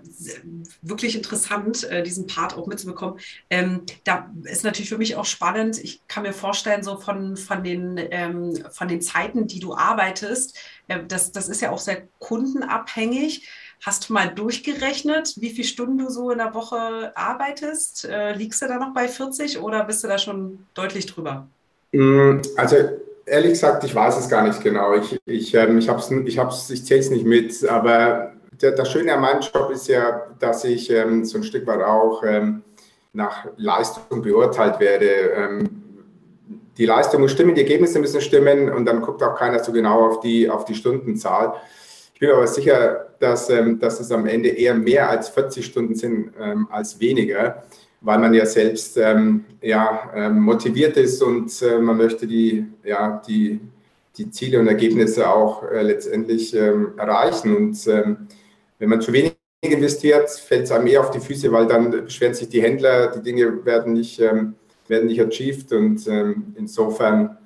wirklich 0.81 1.15
interessant, 1.15 1.83
äh, 1.83 2.01
diesen 2.01 2.25
Part 2.25 2.57
auch 2.57 2.65
mitzubekommen. 2.65 3.19
Ähm, 3.49 3.83
da 4.03 4.31
ist 4.43 4.63
natürlich 4.63 4.89
für 4.89 4.97
mich 4.97 5.15
auch 5.15 5.25
spannend. 5.25 5.77
Ich 5.83 6.01
kann 6.07 6.23
mir 6.23 6.33
vorstellen, 6.33 6.83
so 6.83 6.97
von, 6.97 7.37
von, 7.37 7.63
den, 7.63 7.99
ähm, 8.11 8.57
von 8.71 8.87
den 8.87 9.01
Zeiten, 9.01 9.45
die 9.45 9.59
du 9.59 9.75
arbeitest, 9.75 10.57
äh, 10.87 10.99
das, 11.07 11.31
das 11.31 11.47
ist 11.47 11.61
ja 11.61 11.71
auch 11.71 11.79
sehr 11.79 12.07
kundenabhängig. 12.19 13.47
Hast 13.85 14.09
du 14.09 14.13
mal 14.13 14.33
durchgerechnet, 14.33 15.35
wie 15.37 15.49
viele 15.49 15.67
Stunden 15.67 15.97
du 15.97 16.09
so 16.09 16.31
in 16.31 16.37
der 16.37 16.53
Woche 16.53 17.11
arbeitest? 17.15 18.05
Äh, 18.05 18.33
liegst 18.33 18.61
du 18.61 18.67
da 18.67 18.79
noch 18.79 18.93
bei 18.93 19.07
40 19.07 19.59
oder 19.59 19.83
bist 19.83 20.03
du 20.03 20.07
da 20.07 20.17
schon 20.17 20.65
deutlich 20.73 21.05
drüber? 21.05 21.47
Mm, 21.91 22.39
also 22.55 22.77
ehrlich 23.25 23.51
gesagt, 23.51 23.83
ich 23.83 23.95
weiß 23.95 24.17
es 24.19 24.29
gar 24.29 24.45
nicht 24.45 24.61
genau. 24.61 24.95
Ich, 24.95 25.19
ich, 25.25 25.53
ähm, 25.53 25.77
ich, 25.77 25.87
ich, 25.87 26.37
ich 26.69 26.85
zähle 26.85 26.99
es 26.99 27.09
nicht 27.09 27.25
mit, 27.25 27.67
aber 27.67 28.33
der, 28.61 28.71
das 28.71 28.91
Schöne 28.91 29.13
an 29.13 29.21
meinem 29.21 29.41
Job 29.41 29.71
ist 29.71 29.87
ja, 29.87 30.27
dass 30.39 30.63
ich 30.63 30.89
ähm, 30.89 31.25
so 31.25 31.37
ein 31.37 31.43
Stück 31.43 31.65
weit 31.67 31.81
auch 31.81 32.23
ähm, 32.23 32.63
nach 33.13 33.47
Leistung 33.57 34.21
beurteilt 34.21 34.79
werde. 34.79 35.05
Ähm, 35.35 35.69
die 36.77 36.85
Leistung 36.85 37.21
muss 37.21 37.31
stimmen, 37.31 37.53
die 37.53 37.61
Ergebnisse 37.61 37.99
müssen 37.99 38.21
stimmen 38.21 38.71
und 38.71 38.85
dann 38.85 39.01
guckt 39.01 39.21
auch 39.21 39.35
keiner 39.35 39.63
so 39.63 39.71
genau 39.71 40.07
auf 40.07 40.19
die, 40.21 40.49
auf 40.49 40.65
die 40.65 40.75
Stundenzahl. 40.75 41.53
Ich 42.13 42.19
bin 42.19 42.31
aber 42.31 42.47
sicher, 42.47 43.07
dass, 43.19 43.49
ähm, 43.49 43.79
dass 43.79 43.99
es 43.99 44.11
am 44.11 44.25
Ende 44.25 44.49
eher 44.49 44.73
mehr 44.73 45.09
als 45.09 45.29
40 45.29 45.65
Stunden 45.65 45.95
sind 45.95 46.33
ähm, 46.39 46.67
als 46.71 46.99
weniger, 46.99 47.63
weil 48.03 48.19
man 48.19 48.33
ja 48.33 48.45
selbst 48.45 48.97
ähm, 48.97 49.45
ja, 49.61 50.11
ähm, 50.13 50.41
motiviert 50.41 50.97
ist 50.97 51.23
und 51.23 51.49
äh, 51.61 51.79
man 51.79 51.97
möchte 51.97 52.27
die, 52.27 52.65
ja, 52.83 53.21
die, 53.27 53.59
die 54.17 54.29
Ziele 54.29 54.59
und 54.59 54.67
Ergebnisse 54.67 55.27
auch 55.27 55.63
äh, 55.63 55.81
letztendlich 55.81 56.53
ähm, 56.53 56.93
erreichen. 56.97 57.55
Und 57.55 57.87
ähm, 57.87 58.27
wenn 58.77 58.89
man 58.89 59.01
zu 59.01 59.13
wenig 59.13 59.35
investiert, 59.61 60.29
fällt 60.29 60.65
es 60.65 60.71
einem 60.71 60.87
eher 60.87 60.99
auf 60.99 61.11
die 61.11 61.21
Füße, 61.21 61.51
weil 61.51 61.65
dann 61.65 61.89
beschweren 61.89 62.33
sich 62.33 62.49
die 62.49 62.61
Händler, 62.61 63.07
die 63.07 63.23
Dinge 63.23 63.65
werden 63.65 63.93
nicht, 63.93 64.19
werden 64.19 65.07
nicht 65.07 65.21
achieved 65.21 65.71
und 65.71 66.05
insofern 66.57 67.37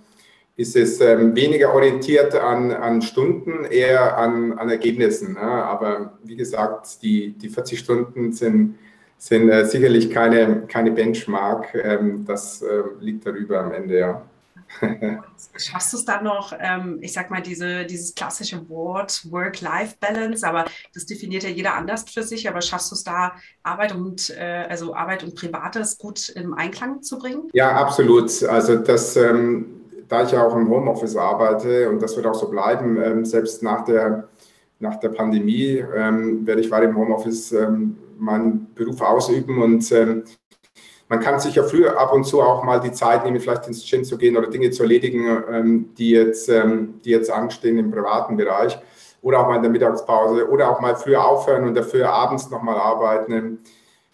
ist 0.57 0.75
es 0.75 0.99
ähm, 1.01 1.35
weniger 1.35 1.73
orientiert 1.73 2.33
an, 2.33 2.71
an 2.71 3.03
Stunden, 3.03 3.63
eher 3.65 4.17
an, 4.17 4.53
an 4.53 4.69
Ergebnissen. 4.69 5.33
Ne? 5.33 5.39
Aber 5.39 6.17
wie 6.23 6.35
gesagt, 6.35 7.03
die, 7.03 7.33
die 7.33 7.49
40 7.49 7.77
Stunden 7.77 8.33
sind, 8.33 8.75
sind 9.17 9.49
äh, 9.49 9.65
sicherlich 9.65 10.09
keine, 10.09 10.61
keine 10.67 10.91
Benchmark. 10.91 11.73
Ähm, 11.75 12.25
das 12.25 12.61
äh, 12.61 12.83
liegt 12.99 13.25
darüber 13.25 13.61
am 13.61 13.71
Ende, 13.71 13.99
ja. 13.99 14.21
Schaffst 15.57 15.93
du 15.93 15.97
es 15.97 16.03
dann 16.03 16.25
noch, 16.25 16.53
ähm, 16.59 16.99
ich 17.01 17.13
sag 17.13 17.29
mal, 17.29 17.41
diese, 17.41 17.85
dieses 17.85 18.13
klassische 18.13 18.67
Wort 18.69 19.25
Work-Life-Balance, 19.31 20.45
aber 20.45 20.65
das 20.93 21.05
definiert 21.05 21.43
ja 21.43 21.49
jeder 21.49 21.75
anders 21.75 22.03
für 22.09 22.21
sich, 22.21 22.49
aber 22.49 22.61
schaffst 22.61 22.91
du 22.91 22.95
es 22.95 23.03
da, 23.03 23.33
Arbeit 23.63 23.95
und 23.95 24.29
äh, 24.37 24.65
also 24.69 24.93
Arbeit 24.93 25.23
und 25.23 25.35
Privates 25.35 25.97
gut 25.97 26.29
im 26.29 26.53
Einklang 26.53 27.01
zu 27.01 27.17
bringen? 27.17 27.49
Ja, 27.53 27.71
absolut. 27.77 28.43
Also 28.43 28.75
das 28.75 29.15
ähm, 29.15 29.77
da 30.07 30.23
ich 30.23 30.31
ja 30.31 30.45
auch 30.45 30.55
im 30.55 30.69
Homeoffice 30.69 31.15
arbeite 31.15 31.89
und 31.89 32.01
das 32.01 32.15
wird 32.15 32.25
auch 32.25 32.35
so 32.35 32.49
bleiben, 32.49 33.01
ähm, 33.01 33.25
selbst 33.25 33.61
nach 33.63 33.83
der, 33.85 34.27
nach 34.79 34.97
der 34.97 35.09
Pandemie 35.09 35.83
ähm, 35.95 36.45
werde 36.45 36.61
ich 36.61 36.71
weiter 36.71 36.85
im 36.85 36.97
Homeoffice 36.97 37.51
ähm, 37.51 37.97
meinen 38.17 38.73
Beruf 38.73 39.01
ausüben 39.01 39.61
und 39.61 39.91
ähm, 39.91 40.23
man 41.09 41.21
kann 41.21 41.39
sich 41.39 41.55
ja 41.55 41.63
früher 41.63 41.97
ab 41.97 42.11
und 42.13 42.25
zu 42.25 42.41
auch 42.41 42.63
mal 42.63 42.81
die 42.81 42.91
Zeit 42.91 43.23
nehmen, 43.23 43.39
vielleicht 43.39 43.67
ins 43.67 43.89
Gym 43.89 44.03
zu 44.03 44.17
gehen 44.17 44.35
oder 44.35 44.49
Dinge 44.49 44.71
zu 44.71 44.83
erledigen, 44.83 45.43
ähm, 45.49 45.89
die, 45.97 46.09
jetzt, 46.09 46.49
ähm, 46.49 46.99
die 47.05 47.11
jetzt 47.11 47.31
anstehen 47.31 47.77
im 47.77 47.91
privaten 47.91 48.35
Bereich 48.35 48.77
oder 49.21 49.39
auch 49.39 49.47
mal 49.47 49.55
in 49.55 49.61
der 49.61 49.71
Mittagspause 49.71 50.49
oder 50.49 50.69
auch 50.69 50.81
mal 50.81 50.95
früher 50.95 51.25
aufhören 51.25 51.63
und 51.63 51.75
dafür 51.75 52.09
abends 52.09 52.49
nochmal 52.49 52.75
arbeiten 52.75 53.59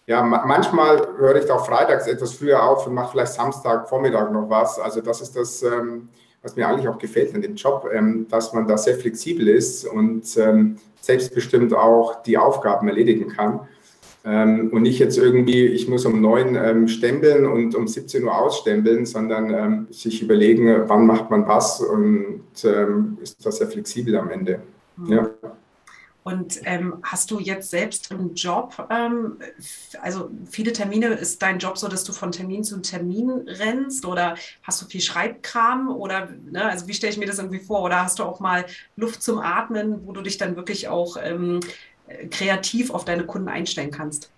ja, 0.06 0.22
manchmal 0.22 1.16
höre 1.16 1.36
ich 1.36 1.50
auch 1.50 1.64
freitags 1.64 2.06
etwas 2.06 2.34
früher 2.34 2.62
auf 2.62 2.86
und 2.86 2.94
mache 2.94 3.12
vielleicht 3.12 3.32
Samstag, 3.32 3.88
Vormittag 3.88 4.32
noch 4.32 4.50
was. 4.50 4.78
Also 4.78 5.00
das 5.00 5.22
ist 5.22 5.34
das, 5.34 5.62
ähm, 5.62 6.08
was 6.42 6.56
mir 6.56 6.68
eigentlich 6.68 6.88
auch 6.88 6.98
gefällt 6.98 7.34
an 7.34 7.40
dem 7.40 7.54
Job, 7.54 7.88
ähm, 7.90 8.26
dass 8.28 8.52
man 8.52 8.66
da 8.66 8.76
sehr 8.76 8.96
flexibel 8.96 9.48
ist 9.48 9.86
und 9.86 10.36
ähm, 10.36 10.76
selbstbestimmt 11.00 11.72
auch 11.72 12.22
die 12.22 12.36
Aufgaben 12.36 12.86
erledigen 12.86 13.30
kann. 13.30 13.66
Und 14.24 14.82
nicht 14.82 14.98
jetzt 14.98 15.18
irgendwie, 15.18 15.66
ich 15.66 15.86
muss 15.86 16.06
um 16.06 16.20
neun 16.22 16.88
stempeln 16.88 17.44
und 17.44 17.74
um 17.74 17.86
17 17.86 18.24
Uhr 18.24 18.34
ausstempeln, 18.34 19.04
sondern 19.04 19.86
sich 19.90 20.22
überlegen, 20.22 20.88
wann 20.88 21.06
macht 21.06 21.30
man 21.30 21.46
was 21.46 21.80
und 21.82 22.40
ist 23.22 23.44
das 23.44 23.58
sehr 23.58 23.68
flexibel 23.68 24.16
am 24.16 24.30
Ende. 24.30 24.60
Mhm. 24.96 25.12
Ja. 25.12 25.30
Und 26.24 26.62
ähm, 26.64 26.96
hast 27.02 27.30
du 27.30 27.38
jetzt 27.38 27.68
selbst 27.70 28.10
im 28.10 28.32
Job, 28.32 28.88
ähm, 28.90 29.36
also 30.00 30.30
viele 30.50 30.72
Termine, 30.72 31.08
ist 31.08 31.42
dein 31.42 31.58
Job 31.58 31.76
so, 31.76 31.86
dass 31.86 32.02
du 32.02 32.12
von 32.14 32.32
Termin 32.32 32.64
zu 32.64 32.80
Termin 32.80 33.30
rennst 33.46 34.06
oder 34.06 34.34
hast 34.62 34.80
du 34.80 34.86
viel 34.86 35.02
Schreibkram 35.02 35.90
oder, 35.90 36.30
ne, 36.50 36.64
also 36.64 36.88
wie 36.88 36.94
stelle 36.94 37.12
ich 37.12 37.18
mir 37.18 37.26
das 37.26 37.38
irgendwie 37.38 37.58
vor? 37.58 37.82
Oder 37.82 38.02
hast 38.02 38.20
du 38.20 38.24
auch 38.24 38.40
mal 38.40 38.64
Luft 38.96 39.22
zum 39.22 39.38
Atmen, 39.38 40.06
wo 40.06 40.12
du 40.12 40.22
dich 40.22 40.38
dann 40.38 40.56
wirklich 40.56 40.88
auch 40.88 41.18
ähm, 41.22 41.60
kreativ 42.30 42.90
auf 42.90 43.04
deine 43.04 43.24
Kunden 43.24 43.48
einstellen 43.48 43.90
kannst? 43.90 44.30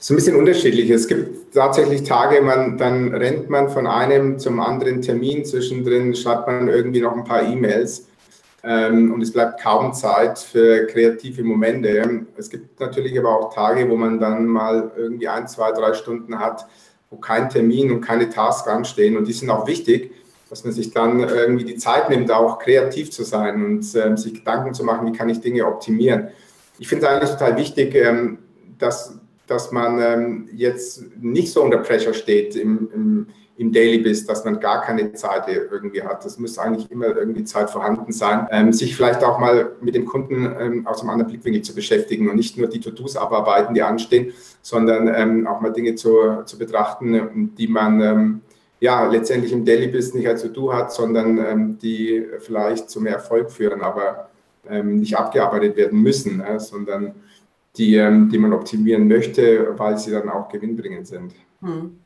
So 0.00 0.12
ein 0.12 0.16
bisschen 0.16 0.36
unterschiedlich. 0.36 0.90
Es 0.90 1.08
gibt 1.08 1.54
tatsächlich 1.54 2.02
Tage, 2.02 2.42
man, 2.42 2.76
dann 2.76 3.14
rennt 3.14 3.48
man 3.48 3.70
von 3.70 3.86
einem 3.86 4.38
zum 4.38 4.60
anderen 4.60 5.00
Termin, 5.00 5.46
zwischendrin 5.46 6.14
schreibt 6.14 6.46
man 6.46 6.68
irgendwie 6.68 7.00
noch 7.00 7.16
ein 7.16 7.24
paar 7.24 7.42
E-Mails. 7.42 8.06
Ähm, 8.62 9.12
und 9.12 9.22
es 9.22 9.32
bleibt 9.32 9.62
kaum 9.62 9.92
Zeit 9.92 10.38
für 10.38 10.86
kreative 10.86 11.42
Momente. 11.42 12.26
Es 12.36 12.50
gibt 12.50 12.80
natürlich 12.80 13.18
aber 13.18 13.38
auch 13.38 13.54
Tage, 13.54 13.88
wo 13.88 13.96
man 13.96 14.18
dann 14.18 14.46
mal 14.46 14.92
irgendwie 14.96 15.28
ein, 15.28 15.48
zwei, 15.48 15.72
drei 15.72 15.92
Stunden 15.94 16.38
hat, 16.38 16.66
wo 17.10 17.16
kein 17.16 17.48
Termin 17.48 17.90
und 17.90 18.00
keine 18.00 18.28
Tasks 18.28 18.68
anstehen. 18.68 19.16
Und 19.16 19.26
die 19.26 19.32
sind 19.32 19.50
auch 19.50 19.66
wichtig, 19.66 20.12
dass 20.50 20.64
man 20.64 20.72
sich 20.72 20.92
dann 20.92 21.20
irgendwie 21.20 21.64
die 21.64 21.76
Zeit 21.76 22.10
nimmt, 22.10 22.30
auch 22.30 22.58
kreativ 22.58 23.10
zu 23.10 23.22
sein 23.22 23.64
und 23.64 23.86
ähm, 23.96 24.16
sich 24.16 24.34
Gedanken 24.34 24.72
zu 24.72 24.84
machen, 24.84 25.06
wie 25.06 25.16
kann 25.16 25.28
ich 25.28 25.40
Dinge 25.40 25.66
optimieren. 25.66 26.28
Ich 26.78 26.88
finde 26.88 27.06
es 27.06 27.10
eigentlich 27.10 27.30
total 27.30 27.56
wichtig, 27.56 27.94
ähm, 27.94 28.38
dass, 28.78 29.18
dass 29.46 29.72
man 29.72 30.48
jetzt 30.52 31.04
nicht 31.20 31.52
so 31.52 31.62
unter 31.62 31.78
Pressure 31.78 32.14
steht 32.14 32.56
im, 32.56 32.90
im 32.92 33.26
im 33.56 33.72
Daily 33.72 33.98
bist, 33.98 34.28
dass 34.28 34.44
man 34.44 34.58
gar 34.58 34.82
keine 34.82 35.12
Zeit 35.12 35.44
irgendwie 35.48 36.02
hat. 36.02 36.24
Das 36.24 36.38
muss 36.38 36.58
eigentlich 36.58 36.90
immer 36.90 37.16
irgendwie 37.16 37.44
Zeit 37.44 37.70
vorhanden 37.70 38.12
sein, 38.12 38.48
ähm, 38.50 38.72
sich 38.72 38.96
vielleicht 38.96 39.22
auch 39.22 39.38
mal 39.38 39.72
mit 39.80 39.94
dem 39.94 40.06
Kunden 40.06 40.52
ähm, 40.58 40.86
aus 40.86 41.00
einem 41.00 41.10
anderen 41.10 41.30
Blickwinkel 41.30 41.62
zu 41.62 41.74
beschäftigen 41.74 42.28
und 42.28 42.36
nicht 42.36 42.58
nur 42.58 42.66
die 42.66 42.80
To-Dos 42.80 43.16
abarbeiten, 43.16 43.74
die 43.74 43.82
anstehen, 43.82 44.32
sondern 44.60 45.12
ähm, 45.14 45.46
auch 45.46 45.60
mal 45.60 45.72
Dinge 45.72 45.94
zu, 45.94 46.42
zu 46.44 46.58
betrachten, 46.58 47.52
die 47.56 47.68
man 47.68 48.00
ähm, 48.00 48.40
ja 48.80 49.06
letztendlich 49.06 49.52
im 49.52 49.64
Daily 49.64 49.86
Business 49.86 50.14
nicht 50.14 50.28
als 50.28 50.42
To-Do 50.42 50.72
hat, 50.72 50.92
sondern 50.92 51.38
ähm, 51.38 51.78
die 51.80 52.24
vielleicht 52.40 52.90
zu 52.90 53.00
mehr 53.00 53.14
Erfolg 53.14 53.52
führen, 53.52 53.82
aber 53.82 54.30
ähm, 54.68 55.00
nicht 55.00 55.16
abgearbeitet 55.16 55.76
werden 55.76 56.02
müssen, 56.02 56.40
äh, 56.40 56.58
sondern 56.58 57.14
die, 57.76 57.94
die 58.30 58.38
man 58.38 58.52
optimieren 58.52 59.08
möchte, 59.08 59.74
weil 59.76 59.98
sie 59.98 60.12
dann 60.12 60.28
auch 60.28 60.48
gewinnbringend 60.48 61.08
sind. 61.08 61.34
Hm. 61.60 61.98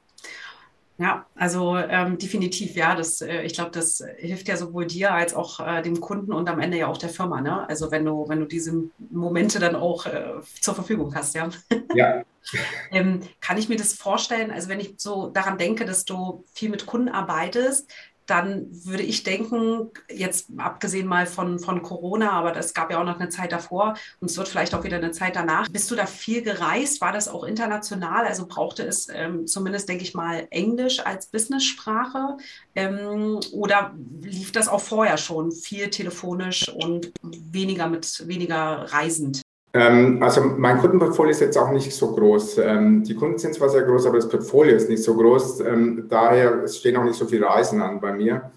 Ja, 1.00 1.26
also 1.36 1.76
ähm, 1.76 2.18
definitiv, 2.18 2.74
ja. 2.74 2.96
Das, 2.96 3.20
äh, 3.20 3.42
ich 3.42 3.54
glaube, 3.54 3.70
das 3.70 4.02
hilft 4.16 4.48
ja 4.48 4.56
sowohl 4.56 4.86
dir 4.86 5.14
als 5.14 5.32
auch 5.32 5.60
äh, 5.60 5.80
dem 5.80 6.00
Kunden 6.00 6.32
und 6.32 6.48
am 6.48 6.58
Ende 6.58 6.76
ja 6.76 6.88
auch 6.88 6.96
der 6.96 7.08
Firma. 7.08 7.40
Ne? 7.40 7.68
Also 7.68 7.92
wenn 7.92 8.04
du, 8.04 8.28
wenn 8.28 8.40
du 8.40 8.46
diese 8.46 8.90
Momente 9.10 9.60
dann 9.60 9.76
auch 9.76 10.06
äh, 10.06 10.40
zur 10.60 10.74
Verfügung 10.74 11.14
hast, 11.14 11.36
ja. 11.36 11.50
Ja. 11.94 12.24
ähm, 12.90 13.20
kann 13.40 13.58
ich 13.58 13.68
mir 13.68 13.76
das 13.76 13.92
vorstellen? 13.92 14.50
Also 14.50 14.68
wenn 14.68 14.80
ich 14.80 14.94
so 14.96 15.28
daran 15.28 15.56
denke, 15.56 15.84
dass 15.84 16.04
du 16.04 16.44
viel 16.52 16.68
mit 16.68 16.84
Kunden 16.84 17.08
arbeitest, 17.08 17.88
dann 18.28 18.66
würde 18.84 19.02
ich 19.02 19.22
denken, 19.24 19.90
jetzt 20.10 20.50
abgesehen 20.58 21.06
mal 21.06 21.26
von, 21.26 21.58
von 21.58 21.82
Corona, 21.82 22.32
aber 22.32 22.54
es 22.56 22.74
gab 22.74 22.90
ja 22.90 23.00
auch 23.00 23.04
noch 23.04 23.18
eine 23.18 23.30
Zeit 23.30 23.52
davor 23.52 23.94
und 24.20 24.30
es 24.30 24.36
wird 24.36 24.48
vielleicht 24.48 24.74
auch 24.74 24.84
wieder 24.84 24.98
eine 24.98 25.12
Zeit 25.12 25.34
danach. 25.34 25.68
Bist 25.70 25.90
du 25.90 25.96
da 25.96 26.04
viel 26.04 26.42
gereist? 26.42 27.00
War 27.00 27.12
das 27.12 27.28
auch 27.28 27.42
international? 27.42 28.26
Also 28.26 28.46
brauchte 28.46 28.82
es 28.84 29.08
ähm, 29.10 29.46
zumindest, 29.46 29.88
denke 29.88 30.04
ich 30.04 30.14
mal, 30.14 30.46
Englisch 30.50 31.00
als 31.00 31.26
Business-Sprache? 31.28 32.36
Ähm, 32.74 33.40
oder 33.52 33.94
lief 34.20 34.52
das 34.52 34.68
auch 34.68 34.82
vorher 34.82 35.16
schon 35.16 35.50
viel 35.50 35.88
telefonisch 35.88 36.68
und 36.68 37.12
weniger 37.22 37.88
mit 37.88 38.28
weniger 38.28 38.92
reisend? 38.92 39.40
Ähm, 39.74 40.22
also 40.22 40.40
mein 40.40 40.78
Kundenportfolio 40.78 41.30
ist 41.30 41.40
jetzt 41.40 41.58
auch 41.58 41.70
nicht 41.70 41.92
so 41.92 42.14
groß. 42.14 42.58
Ähm, 42.58 43.04
die 43.04 43.14
Kunden 43.14 43.38
sind 43.38 43.54
zwar 43.54 43.68
sehr 43.68 43.82
groß, 43.82 44.06
aber 44.06 44.16
das 44.16 44.28
Portfolio 44.28 44.74
ist 44.74 44.88
nicht 44.88 45.02
so 45.02 45.14
groß. 45.14 45.60
Ähm, 45.60 46.06
daher 46.08 46.66
stehen 46.68 46.96
auch 46.96 47.04
nicht 47.04 47.16
so 47.16 47.26
viele 47.26 47.46
Reisen 47.46 47.80
an 47.82 48.00
bei 48.00 48.12
mir. 48.12 48.50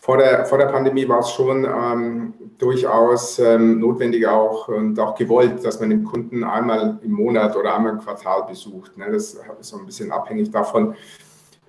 Vor 0.00 0.16
der, 0.16 0.44
vor 0.46 0.58
der 0.58 0.66
Pandemie 0.66 1.06
war 1.08 1.20
es 1.20 1.30
schon 1.30 1.64
ähm, 1.64 2.34
durchaus 2.58 3.38
ähm, 3.38 3.80
notwendig 3.80 4.26
auch 4.26 4.68
und 4.68 4.98
auch 4.98 5.14
gewollt, 5.14 5.64
dass 5.64 5.78
man 5.80 5.90
den 5.90 6.04
Kunden 6.04 6.42
einmal 6.42 6.98
im 7.02 7.12
Monat 7.12 7.54
oder 7.56 7.76
einmal 7.76 7.92
im 7.92 8.00
Quartal 8.00 8.44
besucht. 8.48 8.96
Ne? 8.96 9.06
Das 9.10 9.34
ist 9.34 9.40
so 9.60 9.78
ein 9.78 9.86
bisschen 9.86 10.10
abhängig 10.10 10.50
davon, 10.50 10.94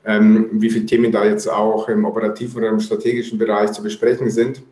ähm, 0.05 0.50
wie 0.53 0.69
viele 0.69 0.86
Themen 0.86 1.12
da 1.12 1.25
jetzt 1.25 1.48
auch 1.48 1.88
im 1.89 2.05
operativen 2.05 2.57
oder 2.60 2.69
im 2.69 2.79
strategischen 2.79 3.38
Bereich 3.38 3.71
zu 3.74 3.83
besprechen 3.83 4.29
sind. 4.29 4.63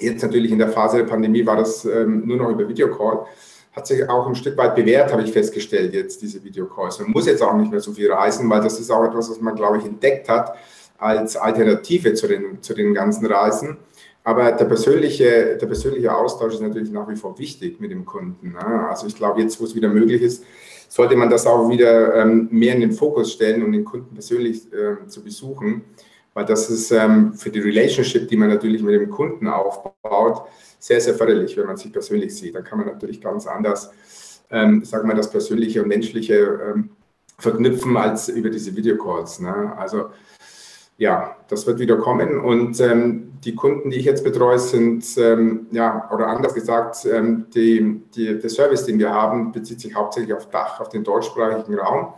Jetzt 0.00 0.22
natürlich 0.22 0.52
in 0.52 0.58
der 0.58 0.68
Phase 0.68 0.98
der 0.98 1.04
Pandemie 1.04 1.44
war 1.44 1.56
das 1.56 1.84
ähm, 1.84 2.22
nur 2.26 2.36
noch 2.36 2.50
über 2.50 2.68
Videocall. 2.68 3.26
Hat 3.72 3.86
sich 3.86 4.08
auch 4.08 4.26
ein 4.26 4.34
Stück 4.34 4.56
weit 4.56 4.74
bewährt, 4.74 5.12
habe 5.12 5.22
ich 5.22 5.32
festgestellt, 5.32 5.94
jetzt 5.94 6.22
diese 6.22 6.42
Videocalls. 6.42 6.98
Man 7.00 7.10
muss 7.10 7.26
jetzt 7.26 7.42
auch 7.42 7.54
nicht 7.54 7.70
mehr 7.70 7.80
so 7.80 7.92
viel 7.92 8.10
reisen, 8.10 8.48
weil 8.48 8.60
das 8.60 8.78
ist 8.78 8.90
auch 8.90 9.04
etwas, 9.04 9.30
was 9.30 9.40
man, 9.40 9.54
glaube 9.54 9.78
ich, 9.78 9.84
entdeckt 9.84 10.28
hat 10.28 10.54
als 10.98 11.36
Alternative 11.36 12.14
zu 12.14 12.26
den, 12.26 12.62
zu 12.62 12.74
den 12.74 12.94
ganzen 12.94 13.26
Reisen. 13.26 13.76
Aber 14.24 14.52
der 14.52 14.64
persönliche, 14.66 15.56
der 15.60 15.66
persönliche 15.66 16.14
Austausch 16.14 16.54
ist 16.54 16.60
natürlich 16.60 16.90
nach 16.90 17.08
wie 17.08 17.16
vor 17.16 17.38
wichtig 17.38 17.80
mit 17.80 17.90
dem 17.90 18.04
Kunden. 18.04 18.52
Ne? 18.52 18.88
Also 18.88 19.06
ich 19.06 19.14
glaube, 19.14 19.40
jetzt, 19.40 19.60
wo 19.60 19.64
es 19.64 19.74
wieder 19.74 19.88
möglich 19.88 20.22
ist, 20.22 20.44
sollte 20.88 21.16
man 21.16 21.30
das 21.30 21.46
auch 21.46 21.68
wieder 21.70 22.14
ähm, 22.16 22.48
mehr 22.50 22.74
in 22.74 22.80
den 22.80 22.92
Fokus 22.92 23.32
stellen 23.32 23.62
und 23.62 23.72
den 23.72 23.84
Kunden 23.84 24.12
persönlich 24.14 24.72
äh, 24.72 25.06
zu 25.06 25.22
besuchen 25.22 25.84
weil 26.38 26.44
das 26.44 26.70
ist 26.70 26.92
ähm, 26.92 27.34
für 27.34 27.50
die 27.50 27.58
Relationship, 27.58 28.28
die 28.28 28.36
man 28.36 28.48
natürlich 28.48 28.80
mit 28.80 28.94
dem 28.94 29.10
Kunden 29.10 29.48
aufbaut, 29.48 30.42
sehr, 30.78 31.00
sehr 31.00 31.14
förderlich, 31.14 31.56
wenn 31.56 31.66
man 31.66 31.76
sich 31.76 31.92
persönlich 31.92 32.32
sieht. 32.36 32.54
Da 32.54 32.60
kann 32.60 32.78
man 32.78 32.86
natürlich 32.86 33.20
ganz 33.20 33.48
anders, 33.48 33.90
ähm, 34.48 34.84
sagen 34.84 35.08
wir, 35.08 35.16
das 35.16 35.28
Persönliche 35.28 35.82
und 35.82 35.88
Menschliche 35.88 36.36
ähm, 36.36 36.90
verknüpfen 37.38 37.96
als 37.96 38.28
über 38.28 38.50
diese 38.50 38.76
Videocalls. 38.76 39.40
Ne? 39.40 39.72
Also 39.76 40.10
ja, 40.96 41.36
das 41.48 41.66
wird 41.66 41.80
wieder 41.80 41.96
kommen 41.96 42.38
und 42.38 42.78
ähm, 42.78 43.32
die 43.44 43.56
Kunden, 43.56 43.90
die 43.90 43.96
ich 43.96 44.04
jetzt 44.04 44.22
betreue, 44.22 44.60
sind, 44.60 45.04
ähm, 45.18 45.66
ja, 45.72 46.08
oder 46.14 46.28
anders 46.28 46.54
gesagt, 46.54 47.04
ähm, 47.04 47.46
die, 47.52 48.00
die, 48.14 48.38
der 48.38 48.48
Service, 48.48 48.84
den 48.84 49.00
wir 49.00 49.10
haben, 49.12 49.50
bezieht 49.50 49.80
sich 49.80 49.92
hauptsächlich 49.92 50.34
auf 50.34 50.48
Dach, 50.50 50.78
auf 50.78 50.88
den 50.88 51.02
deutschsprachigen 51.02 51.76
Raum. 51.76 52.14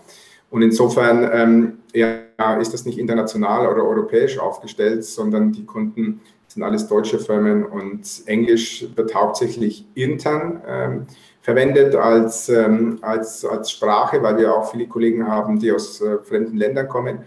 Und 0.51 0.61
insofern 0.61 1.31
ähm, 1.33 1.79
ja, 1.95 2.19
ist 2.61 2.73
das 2.73 2.85
nicht 2.85 2.99
international 2.99 3.69
oder 3.69 3.85
europäisch 3.85 4.39
aufgestellt, 4.39 5.05
sondern 5.05 5.53
die 5.53 5.65
Kunden 5.65 6.21
sind 6.47 6.63
alles 6.63 6.89
deutsche 6.89 7.19
Firmen 7.19 7.65
und 7.65 8.23
Englisch 8.27 8.87
wird 8.97 9.15
hauptsächlich 9.15 9.87
intern 9.95 10.61
ähm, 10.67 11.07
verwendet 11.43 11.95
als, 11.95 12.49
ähm, 12.49 12.99
als, 13.03 13.45
als 13.45 13.71
Sprache, 13.71 14.23
weil 14.23 14.39
wir 14.39 14.55
auch 14.55 14.71
viele 14.71 14.89
Kollegen 14.89 15.27
haben, 15.27 15.59
die 15.59 15.71
aus 15.71 16.01
äh, 16.01 16.19
fremden 16.19 16.57
Ländern 16.57 16.89
kommen, 16.89 17.21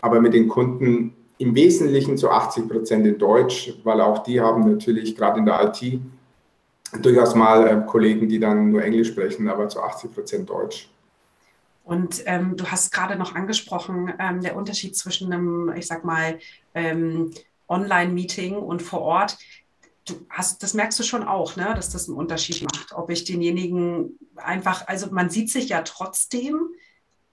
aber 0.00 0.20
mit 0.20 0.32
den 0.32 0.48
Kunden 0.48 1.14
im 1.38 1.54
Wesentlichen 1.54 2.16
zu 2.16 2.30
80 2.30 2.68
Prozent 2.68 3.06
in 3.06 3.18
Deutsch, 3.18 3.74
weil 3.84 4.00
auch 4.00 4.22
die 4.22 4.40
haben 4.40 4.70
natürlich 4.70 5.16
gerade 5.16 5.40
in 5.40 5.46
der 5.46 5.72
IT 5.72 6.00
durchaus 7.02 7.34
mal 7.34 7.66
äh, 7.66 7.86
Kollegen, 7.86 8.28
die 8.28 8.38
dann 8.38 8.70
nur 8.70 8.82
Englisch 8.82 9.08
sprechen, 9.08 9.48
aber 9.48 9.68
zu 9.68 9.80
80 9.82 10.14
Prozent 10.14 10.50
Deutsch. 10.50 10.88
Und 11.88 12.22
ähm, 12.26 12.54
du 12.54 12.66
hast 12.66 12.92
gerade 12.92 13.16
noch 13.16 13.34
angesprochen, 13.34 14.12
ähm, 14.18 14.42
der 14.42 14.56
Unterschied 14.56 14.94
zwischen 14.94 15.32
einem, 15.32 15.72
ich 15.74 15.86
sag 15.86 16.04
mal, 16.04 16.38
ähm, 16.74 17.32
Online-Meeting 17.66 18.56
und 18.56 18.82
vor 18.82 19.00
Ort. 19.00 19.38
Du 20.04 20.26
hast, 20.28 20.62
das 20.62 20.74
merkst 20.74 20.98
du 20.98 21.02
schon 21.02 21.22
auch, 21.22 21.56
ne, 21.56 21.72
dass 21.74 21.88
das 21.88 22.06
einen 22.06 22.18
Unterschied 22.18 22.62
macht, 22.62 22.92
ob 22.92 23.08
ich 23.08 23.24
denjenigen 23.24 24.18
einfach, 24.36 24.86
also 24.86 25.10
man 25.12 25.30
sieht 25.30 25.50
sich 25.50 25.70
ja 25.70 25.80
trotzdem, 25.80 26.60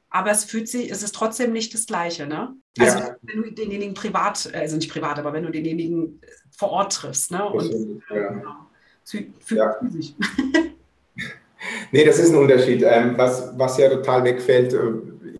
aber 0.09 0.31
es 0.31 0.45
fühlt 0.45 0.69
sich, 0.69 0.89
es 0.89 1.03
ist 1.03 1.15
trotzdem 1.15 1.51
nicht 1.51 1.73
das 1.73 1.85
Gleiche, 1.85 2.25
ne? 2.25 2.55
Also 2.79 2.99
ja. 2.99 3.15
wenn 3.23 3.43
du 3.43 3.51
denjenigen 3.51 3.93
privat, 3.93 4.53
also 4.53 4.77
nicht 4.77 4.89
privat, 4.89 5.19
aber 5.19 5.33
wenn 5.33 5.43
du 5.43 5.51
denjenigen 5.51 6.21
vor 6.55 6.69
Ort 6.69 6.93
triffst, 6.93 7.29
ne? 7.29 7.45
Und, 7.45 8.01
ja. 8.09 8.15
äh, 8.15 8.33
genau. 8.35 8.55
Physisch. 9.03 10.13
Ja. 10.17 10.61
Nee, 11.95 12.03
das 12.03 12.19
ist 12.19 12.31
ein 12.31 12.36
Unterschied. 12.39 12.84
Ähm, 12.86 13.13
was, 13.15 13.58
was 13.58 13.77
ja 13.77 13.88
total 13.88 14.21
wegfällt, 14.25 14.73
äh, 14.73 15.38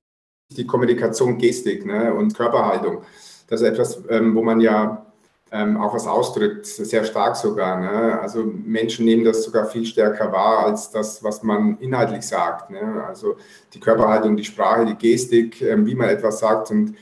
ist 0.50 0.58
die 0.58 0.65
Kommunikation, 0.65 1.38
Gestik 1.38 1.86
ne, 1.86 2.13
und 2.13 2.34
Körperhaltung. 2.34 3.02
Das 3.50 3.60
ist 3.60 3.68
etwas, 3.68 4.02
ähm, 4.08 4.34
wo 4.34 4.41
man 4.41 4.62
ja 4.62 5.06
ähm, 5.52 5.76
auch 5.76 5.94
was 5.94 6.08
ausdrückt, 6.08 6.65
sehr 6.65 7.04
stark 7.04 7.36
sogar. 7.36 7.82
Ne? 7.82 8.22
Also 8.22 8.46
Menschen 8.46 9.04
nehmen 9.04 9.26
das 9.26 9.44
sogar 9.44 9.65
viel 9.65 9.86
stärker 9.86 10.32
wahr 10.32 10.68
als 10.68 10.89
das, 10.89 11.22
was 11.22 11.44
man 11.44 11.78
inhaltlich 11.82 12.22
sagt. 12.22 12.70
Ne? 12.70 13.04
Also 13.06 13.36
die 13.74 13.82
Körperhaltung, 13.82 14.38
die 14.38 14.46
Sprache, 14.46 14.86
die 14.86 14.96
Gestik, 14.96 15.60
wie 15.60 15.96
man 15.96 16.08
etwas 16.08 16.39
sagt 16.39 16.72
und 16.72 16.96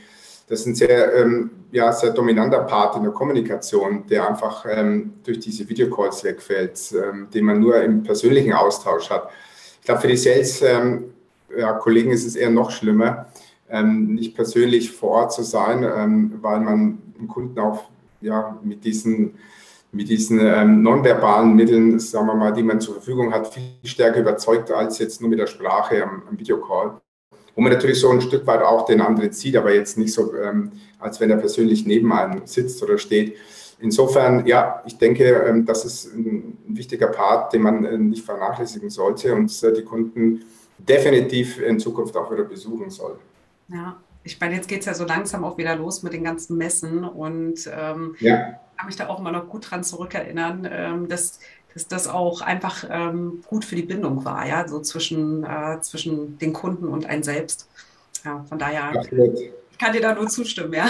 das 0.47 0.61
ist 0.61 0.65
ein 0.67 0.75
sehr, 0.75 1.15
ähm, 1.15 1.51
ja, 1.71 1.91
sehr 1.91 2.11
dominanter 2.11 2.59
Part 2.59 2.97
in 2.97 3.03
der 3.03 3.11
Kommunikation, 3.11 4.05
der 4.07 4.27
einfach 4.27 4.65
ähm, 4.69 5.13
durch 5.23 5.39
diese 5.39 5.67
Videocalls 5.67 6.23
wegfällt, 6.23 6.79
ähm, 6.93 7.27
den 7.33 7.45
man 7.45 7.59
nur 7.59 7.81
im 7.81 8.03
persönlichen 8.03 8.53
Austausch 8.53 9.09
hat. 9.09 9.29
Ich 9.83 9.85
glaube, 9.85 9.99
für 9.99 10.07
die 10.07 10.15
Sales-Kollegen 10.15 12.07
ja, 12.07 12.13
ist 12.13 12.25
es 12.25 12.37
eher 12.37 12.49
noch 12.49 12.71
schlimmer, 12.71 13.25
ähm, 13.69 14.15
nicht 14.15 14.33
persönlich 14.33 14.93
vor 14.93 15.09
Ort 15.09 15.33
zu 15.33 15.43
sein, 15.43 15.83
ähm, 15.83 16.39
weil 16.41 16.61
man 16.61 16.99
den 17.19 17.27
Kunden 17.27 17.59
auch 17.59 17.83
ja, 18.21 18.57
mit 18.63 18.85
diesen 18.85 19.35
mit 19.91 20.07
diesen 20.07 20.39
ähm, 20.39 20.81
nonverbalen 20.81 21.53
Mitteln, 21.53 21.99
sagen 21.99 22.27
wir 22.27 22.33
mal, 22.33 22.53
die 22.53 22.63
man 22.63 22.79
zur 22.79 22.95
Verfügung 22.95 23.33
hat, 23.33 23.53
viel 23.53 23.73
stärker 23.83 24.21
überzeugt 24.21 24.71
als 24.71 24.99
jetzt 24.99 25.19
nur 25.19 25.29
mit 25.29 25.37
der 25.37 25.47
Sprache 25.47 26.01
am, 26.01 26.23
am 26.29 26.39
Videocall 26.39 27.01
wo 27.55 27.61
man 27.61 27.71
natürlich 27.71 27.99
so 27.99 28.09
ein 28.09 28.21
Stück 28.21 28.47
weit 28.47 28.61
auch 28.61 28.85
den 28.85 29.01
anderen 29.01 29.31
sieht, 29.31 29.55
aber 29.55 29.73
jetzt 29.73 29.97
nicht 29.97 30.13
so, 30.13 30.35
ähm, 30.35 30.71
als 30.99 31.19
wenn 31.19 31.29
er 31.29 31.37
persönlich 31.37 31.85
neben 31.85 32.11
einem 32.11 32.41
sitzt 32.45 32.81
oder 32.81 32.97
steht. 32.97 33.35
Insofern, 33.83 34.45
ja, 34.45 34.81
ich 34.85 34.97
denke, 34.97 35.25
ähm, 35.25 35.65
das 35.65 35.83
ist 35.83 36.15
ein 36.15 36.57
wichtiger 36.67 37.07
Part, 37.07 37.51
den 37.51 37.63
man 37.63 37.83
äh, 37.83 37.97
nicht 37.97 38.23
vernachlässigen 38.23 38.89
sollte 38.89 39.35
und 39.35 39.51
äh, 39.61 39.73
die 39.73 39.83
Kunden 39.83 40.45
definitiv 40.77 41.61
in 41.61 41.77
Zukunft 41.79 42.15
auch 42.15 42.31
wieder 42.31 42.45
besuchen 42.45 42.89
soll. 42.89 43.17
Ja, 43.67 43.97
ich 44.23 44.39
meine, 44.39 44.55
jetzt 44.55 44.69
geht 44.69 44.79
es 44.79 44.85
ja 44.85 44.93
so 44.93 45.03
langsam 45.03 45.43
auch 45.43 45.57
wieder 45.57 45.75
los 45.75 46.01
mit 46.01 46.13
den 46.13 46.23
ganzen 46.23 46.57
Messen 46.57 47.03
und 47.03 47.69
ähm, 47.77 48.15
ja. 48.21 48.57
kann 48.77 48.85
mich 48.85 48.95
da 48.95 49.09
auch 49.09 49.19
immer 49.19 49.33
noch 49.33 49.49
gut 49.49 49.69
dran 49.69 49.83
zurückerinnern, 49.83 50.65
ähm, 50.71 51.09
dass 51.09 51.39
dass 51.73 51.87
das 51.87 52.07
auch 52.07 52.41
einfach 52.41 52.85
ähm, 52.87 53.43
gut 53.47 53.65
für 53.65 53.75
die 53.75 53.81
Bindung 53.81 54.23
war, 54.23 54.45
ja, 54.47 54.67
so 54.67 54.79
zwischen, 54.79 55.43
äh, 55.43 55.81
zwischen 55.81 56.37
den 56.37 56.53
Kunden 56.53 56.87
und 56.87 57.07
ein 57.07 57.23
selbst. 57.23 57.67
Ja, 58.23 58.45
von 58.47 58.59
daher 58.59 58.95
Absolut. 58.95 59.39
ich 59.39 59.77
kann 59.79 59.91
dir 59.91 60.01
da 60.01 60.13
nur 60.13 60.27
zustimmen, 60.27 60.73
ja. 60.73 60.85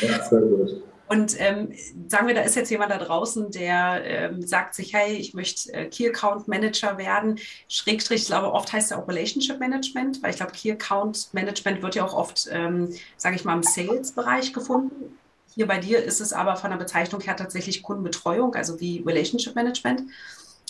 ja 0.00 0.24
sehr 0.24 0.40
gut. 0.40 0.82
Und 1.08 1.40
ähm, 1.40 1.72
sagen 2.06 2.26
wir, 2.26 2.34
da 2.34 2.42
ist 2.42 2.54
jetzt 2.54 2.70
jemand 2.70 2.90
da 2.90 2.98
draußen, 2.98 3.50
der 3.50 4.02
ähm, 4.04 4.46
sagt 4.46 4.74
sich, 4.74 4.92
hey, 4.92 5.16
ich 5.16 5.32
möchte 5.32 5.72
äh, 5.72 5.86
Key 5.86 6.08
Account 6.08 6.48
Manager 6.48 6.98
werden. 6.98 7.38
Schrägstrich, 7.68 8.22
ich 8.22 8.26
glaube, 8.26 8.52
oft 8.52 8.72
heißt 8.72 8.92
er 8.92 8.98
auch 8.98 9.08
Relationship 9.08 9.58
Management, 9.58 10.22
weil 10.22 10.30
ich 10.30 10.36
glaube, 10.36 10.52
Key 10.52 10.70
Account 10.70 11.28
Management 11.32 11.82
wird 11.82 11.94
ja 11.94 12.04
auch 12.04 12.14
oft, 12.14 12.48
ähm, 12.50 12.94
sage 13.16 13.36
ich 13.36 13.44
mal, 13.44 13.54
im 13.54 13.62
Sales-Bereich 13.62 14.52
gefunden. 14.52 15.18
Hier 15.54 15.66
bei 15.66 15.78
dir 15.78 16.04
ist 16.04 16.20
es 16.20 16.32
aber 16.32 16.56
von 16.56 16.70
der 16.70 16.78
Bezeichnung 16.78 17.20
her 17.22 17.36
tatsächlich 17.36 17.82
Kundenbetreuung, 17.82 18.54
also 18.54 18.78
wie 18.80 19.02
Relationship 19.04 19.54
Management. 19.54 20.02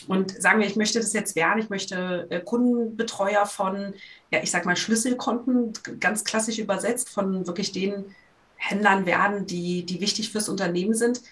Und 0.06 0.40
sagen 0.40 0.60
wir, 0.60 0.66
ich 0.66 0.76
möchte 0.76 1.00
das 1.00 1.12
jetzt 1.12 1.34
werden, 1.34 1.60
ich 1.60 1.68
möchte 1.68 2.28
äh, 2.30 2.40
Kundenbetreuer 2.40 3.44
von, 3.44 3.94
ja, 4.30 4.40
ich 4.42 4.50
sag 4.50 4.64
mal, 4.64 4.76
Schlüsselkonten, 4.76 5.72
ganz 5.98 6.24
klassisch 6.24 6.58
übersetzt, 6.58 7.08
von 7.08 7.46
wirklich 7.46 7.72
den 7.72 8.14
Händlern 8.58 9.06
werden, 9.06 9.46
die, 9.46 9.84
die 9.84 10.00
wichtig 10.00 10.30
fürs 10.30 10.48
Unternehmen 10.48 10.94
sind. 10.94 11.22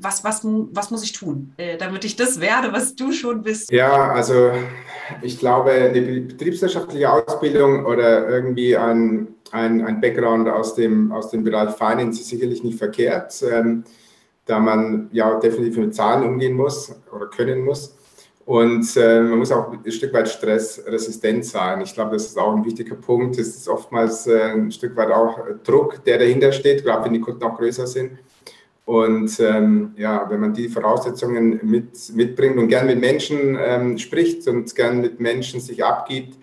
Was, 0.00 0.22
was, 0.22 0.42
was 0.44 0.90
muss 0.90 1.02
ich 1.02 1.12
tun, 1.12 1.52
äh, 1.56 1.76
damit 1.76 2.04
ich 2.04 2.14
das 2.14 2.40
werde, 2.40 2.72
was 2.72 2.94
du 2.94 3.12
schon 3.12 3.42
bist? 3.42 3.72
Ja, 3.72 4.12
also 4.12 4.52
ich 5.20 5.38
glaube, 5.38 5.72
eine 5.72 6.20
betriebswirtschaftliche 6.20 7.10
Ausbildung 7.10 7.86
oder 7.86 8.28
irgendwie 8.28 8.76
ein 8.76 9.34
ein, 9.52 9.84
ein 9.84 10.00
Background 10.00 10.48
aus 10.48 10.74
dem, 10.74 11.12
aus 11.12 11.30
dem 11.30 11.44
Bereich 11.44 11.74
Finance 11.74 12.20
ist 12.20 12.28
sicherlich 12.28 12.62
nicht 12.62 12.78
verkehrt, 12.78 13.42
ähm, 13.42 13.84
da 14.46 14.58
man 14.58 15.08
ja 15.12 15.38
definitiv 15.38 15.78
mit 15.78 15.94
Zahlen 15.94 16.24
umgehen 16.24 16.56
muss 16.56 16.94
oder 17.14 17.26
können 17.26 17.64
muss. 17.64 17.96
Und 18.50 18.96
äh, 18.96 19.20
man 19.20 19.38
muss 19.38 19.52
auch 19.52 19.70
ein 19.70 19.92
Stück 19.92 20.12
weit 20.12 20.28
stressresistent 20.28 21.44
sein. 21.44 21.82
Ich 21.82 21.94
glaube, 21.94 22.14
das 22.14 22.24
ist 22.24 22.36
auch 22.36 22.56
ein 22.56 22.64
wichtiger 22.64 22.96
Punkt. 22.96 23.38
Es 23.38 23.46
ist 23.46 23.68
oftmals 23.68 24.26
äh, 24.26 24.54
ein 24.54 24.72
Stück 24.72 24.96
weit 24.96 25.12
auch 25.12 25.38
Druck, 25.62 26.04
der 26.04 26.18
dahinter 26.18 26.50
steht, 26.50 26.82
gerade 26.82 27.04
wenn 27.04 27.12
die 27.12 27.20
Kunden 27.20 27.44
auch 27.44 27.56
größer 27.56 27.86
sind. 27.86 28.18
Und 28.84 29.38
ähm, 29.38 29.92
ja, 29.96 30.28
wenn 30.28 30.40
man 30.40 30.52
die 30.52 30.68
Voraussetzungen 30.68 31.60
mit, 31.62 32.12
mitbringt 32.12 32.58
und 32.58 32.66
gern 32.66 32.88
mit 32.88 32.98
Menschen 32.98 33.56
ähm, 33.56 33.96
spricht 33.98 34.48
und 34.48 34.74
gern 34.74 35.00
mit 35.00 35.20
Menschen 35.20 35.60
sich 35.60 35.84
abgibt 35.84 36.36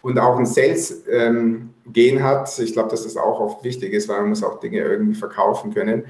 und 0.00 0.18
auch 0.18 0.38
ein 0.38 0.46
Sales-Gen 0.46 1.74
ähm, 1.92 2.22
hat, 2.22 2.58
ich 2.58 2.72
glaube, 2.72 2.88
dass 2.88 3.02
das 3.02 3.18
auch 3.18 3.38
oft 3.38 3.62
wichtig 3.64 3.92
ist, 3.92 4.08
weil 4.08 4.20
man 4.20 4.30
muss 4.30 4.42
auch 4.42 4.60
Dinge 4.60 4.78
irgendwie 4.78 5.14
verkaufen 5.14 5.74
können, 5.74 6.06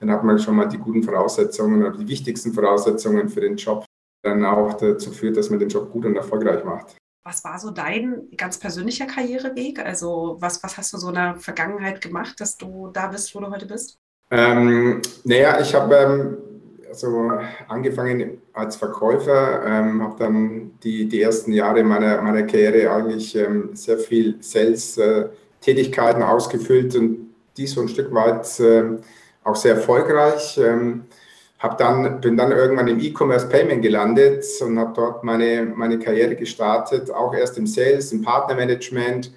dann 0.00 0.10
hat 0.10 0.24
man 0.24 0.38
schon 0.38 0.56
mal 0.56 0.64
die 0.64 0.78
guten 0.78 1.02
Voraussetzungen 1.02 1.84
oder 1.84 1.94
die 1.94 2.08
wichtigsten 2.08 2.54
Voraussetzungen 2.54 3.28
für 3.28 3.42
den 3.42 3.56
Job, 3.56 3.84
dann 4.24 4.44
auch 4.44 4.74
dazu 4.74 5.12
führt, 5.12 5.36
dass 5.36 5.50
man 5.50 5.58
den 5.60 5.68
Job 5.68 5.92
gut 5.92 6.04
und 6.04 6.16
erfolgreich 6.16 6.64
macht. 6.64 6.96
Was 7.22 7.44
war 7.44 7.58
so 7.58 7.70
dein 7.70 8.28
ganz 8.36 8.58
persönlicher 8.58 9.06
Karriereweg? 9.06 9.78
Also 9.78 10.36
was, 10.40 10.62
was 10.62 10.76
hast 10.76 10.92
du 10.92 10.98
so 10.98 11.08
in 11.08 11.14
der 11.14 11.36
Vergangenheit 11.36 12.00
gemacht, 12.00 12.40
dass 12.40 12.56
du 12.56 12.90
da 12.92 13.06
bist, 13.06 13.34
wo 13.34 13.40
du 13.40 13.50
heute 13.50 13.66
bist? 13.66 13.98
Ähm, 14.30 15.00
naja, 15.24 15.60
ich 15.60 15.74
habe 15.74 15.94
ähm, 15.94 16.36
also 16.88 17.30
angefangen 17.68 18.42
als 18.52 18.76
Verkäufer, 18.76 19.64
ähm, 19.66 20.02
habe 20.02 20.16
dann 20.18 20.72
die, 20.82 21.08
die 21.08 21.22
ersten 21.22 21.52
Jahre 21.52 21.82
meiner, 21.82 22.20
meiner 22.22 22.42
Karriere 22.42 22.90
eigentlich 22.90 23.34
ähm, 23.36 23.70
sehr 23.74 23.98
viel 23.98 24.36
Sales-Tätigkeiten 24.40 26.22
äh, 26.22 26.24
ausgefüllt 26.24 26.94
und 26.96 27.34
die 27.56 27.66
so 27.66 27.80
ein 27.80 27.88
Stück 27.88 28.12
weit 28.12 28.60
äh, 28.60 28.98
auch 29.44 29.56
sehr 29.56 29.76
erfolgreich. 29.76 30.58
Ähm, 30.58 31.04
hab 31.58 31.78
dann, 31.78 32.20
bin 32.20 32.36
dann 32.36 32.52
irgendwann 32.52 32.88
im 32.88 33.00
E-Commerce 33.00 33.48
Payment 33.48 33.82
gelandet 33.82 34.44
und 34.60 34.78
habe 34.78 34.92
dort 34.94 35.24
meine, 35.24 35.72
meine 35.74 35.98
Karriere 35.98 36.36
gestartet, 36.36 37.10
auch 37.10 37.34
erst 37.34 37.56
im 37.56 37.66
Sales, 37.66 38.12
im 38.12 38.22
Partnermanagement 38.22 39.32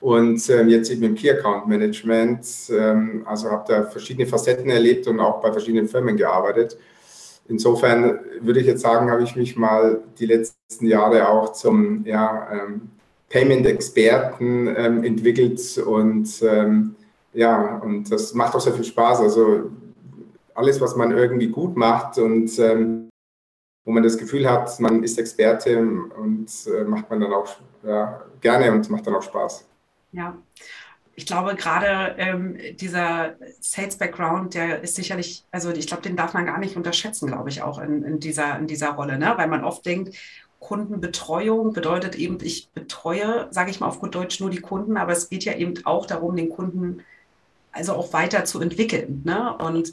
und 0.00 0.48
ähm, 0.50 0.68
jetzt 0.68 0.90
eben 0.90 1.02
im 1.02 1.14
Key 1.14 1.30
Account 1.30 1.66
Management. 1.66 2.46
Ähm, 2.70 3.24
also 3.26 3.50
habe 3.50 3.64
da 3.68 3.82
verschiedene 3.84 4.26
Facetten 4.26 4.70
erlebt 4.70 5.06
und 5.06 5.20
auch 5.20 5.40
bei 5.40 5.52
verschiedenen 5.52 5.88
Firmen 5.88 6.16
gearbeitet. 6.16 6.78
Insofern 7.48 8.20
würde 8.40 8.60
ich 8.60 8.66
jetzt 8.66 8.82
sagen, 8.82 9.10
habe 9.10 9.22
ich 9.22 9.36
mich 9.36 9.56
mal 9.56 10.00
die 10.18 10.26
letzten 10.26 10.86
Jahre 10.86 11.28
auch 11.28 11.52
zum 11.52 12.04
ja, 12.04 12.48
ähm, 12.52 12.90
Payment-Experten 13.28 14.74
ähm, 14.76 15.04
entwickelt 15.04 15.60
und 15.78 16.28
ähm, 16.42 16.96
ja, 17.34 17.78
und 17.84 18.10
das 18.10 18.34
macht 18.34 18.54
auch 18.54 18.60
sehr 18.60 18.72
viel 18.72 18.84
Spaß. 18.84 19.20
Also 19.20 19.70
alles, 20.56 20.80
was 20.80 20.96
man 20.96 21.12
irgendwie 21.12 21.48
gut 21.48 21.76
macht 21.76 22.18
und 22.18 22.58
ähm, 22.58 23.08
wo 23.84 23.92
man 23.92 24.02
das 24.02 24.18
Gefühl 24.18 24.50
hat, 24.50 24.80
man 24.80 25.04
ist 25.04 25.18
Experte 25.18 25.78
und 25.78 26.48
äh, 26.66 26.84
macht 26.84 27.08
man 27.08 27.20
dann 27.20 27.32
auch 27.32 27.56
ja, 27.84 28.22
gerne 28.40 28.72
und 28.72 28.90
macht 28.90 29.06
dann 29.06 29.14
auch 29.14 29.22
Spaß. 29.22 29.68
Ja, 30.12 30.36
ich 31.14 31.24
glaube 31.24 31.54
gerade 31.54 32.16
ähm, 32.18 32.58
dieser 32.76 33.36
Sales-Background, 33.60 34.54
der 34.54 34.82
ist 34.82 34.96
sicherlich, 34.96 35.44
also 35.50 35.70
ich 35.70 35.86
glaube, 35.86 36.02
den 36.02 36.16
darf 36.16 36.34
man 36.34 36.46
gar 36.46 36.58
nicht 36.58 36.76
unterschätzen, 36.76 37.28
glaube 37.28 37.48
ich, 37.48 37.62
auch 37.62 37.78
in, 37.78 38.02
in, 38.02 38.20
dieser, 38.20 38.58
in 38.58 38.66
dieser 38.66 38.90
Rolle, 38.90 39.18
ne? 39.18 39.34
weil 39.36 39.48
man 39.48 39.64
oft 39.64 39.86
denkt, 39.86 40.16
Kundenbetreuung 40.58 41.72
bedeutet 41.72 42.16
eben, 42.16 42.38
ich 42.42 42.70
betreue, 42.72 43.48
sage 43.50 43.70
ich 43.70 43.80
mal 43.80 43.86
auf 43.86 44.00
gut 44.00 44.14
Deutsch, 44.14 44.40
nur 44.40 44.50
die 44.50 44.60
Kunden, 44.60 44.96
aber 44.96 45.12
es 45.12 45.28
geht 45.28 45.44
ja 45.44 45.54
eben 45.54 45.74
auch 45.84 46.06
darum, 46.06 46.34
den 46.34 46.48
Kunden 46.48 47.04
also 47.76 47.94
auch 47.94 48.12
weiter 48.12 48.44
zu 48.44 48.60
entwickeln. 48.60 49.22
Ne? 49.24 49.56
Und 49.58 49.92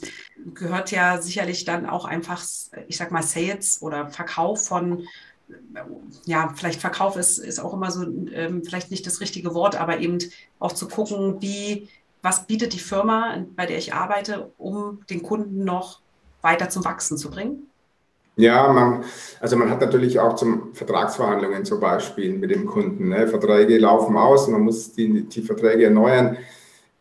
gehört 0.54 0.92
ja 0.92 1.22
sicherlich 1.22 1.66
dann 1.66 1.86
auch 1.86 2.06
einfach, 2.06 2.44
ich 2.88 2.98
sag 2.98 3.12
mal, 3.12 3.24
Sales 3.24 3.82
oder 3.82 4.10
Verkauf 4.10 4.66
von 4.66 5.06
ja, 6.26 6.52
vielleicht 6.56 6.82
Verkauf 6.82 7.16
ist, 7.16 7.38
ist 7.38 7.60
auch 7.60 7.74
immer 7.74 7.92
so, 7.92 8.04
ähm, 8.34 8.64
vielleicht 8.64 8.92
nicht 8.92 9.06
das 9.06 9.22
richtige 9.22 9.54
Wort, 9.54 9.80
aber 9.80 10.00
eben 10.00 10.18
auch 10.60 10.72
zu 10.72 10.88
gucken, 10.88 11.42
wie, 11.42 11.88
was 12.22 12.48
bietet 12.48 12.74
die 12.74 12.80
Firma, 12.80 13.38
bei 13.56 13.66
der 13.66 13.78
ich 13.78 13.94
arbeite, 13.94 14.52
um 14.58 15.02
den 15.10 15.22
Kunden 15.22 15.64
noch 15.64 16.00
weiter 16.42 16.70
zum 16.70 16.86
Wachsen 16.86 17.18
zu 17.18 17.30
bringen? 17.30 17.68
Ja, 18.36 18.72
man, 18.74 19.04
also 19.40 19.56
man 19.58 19.70
hat 19.70 19.82
natürlich 19.82 20.20
auch 20.20 20.36
zum 20.36 20.74
Vertragsverhandlungen 20.74 21.66
zum 21.66 21.80
Beispiel 21.80 22.34
mit 22.34 22.50
dem 22.50 22.66
Kunden. 22.66 23.10
Ne? 23.10 23.28
Verträge 23.28 23.78
laufen 23.78 24.18
aus, 24.18 24.48
man 24.48 24.62
muss 24.62 24.94
die, 24.94 25.24
die 25.24 25.42
Verträge 25.44 25.86
erneuern. 25.86 26.38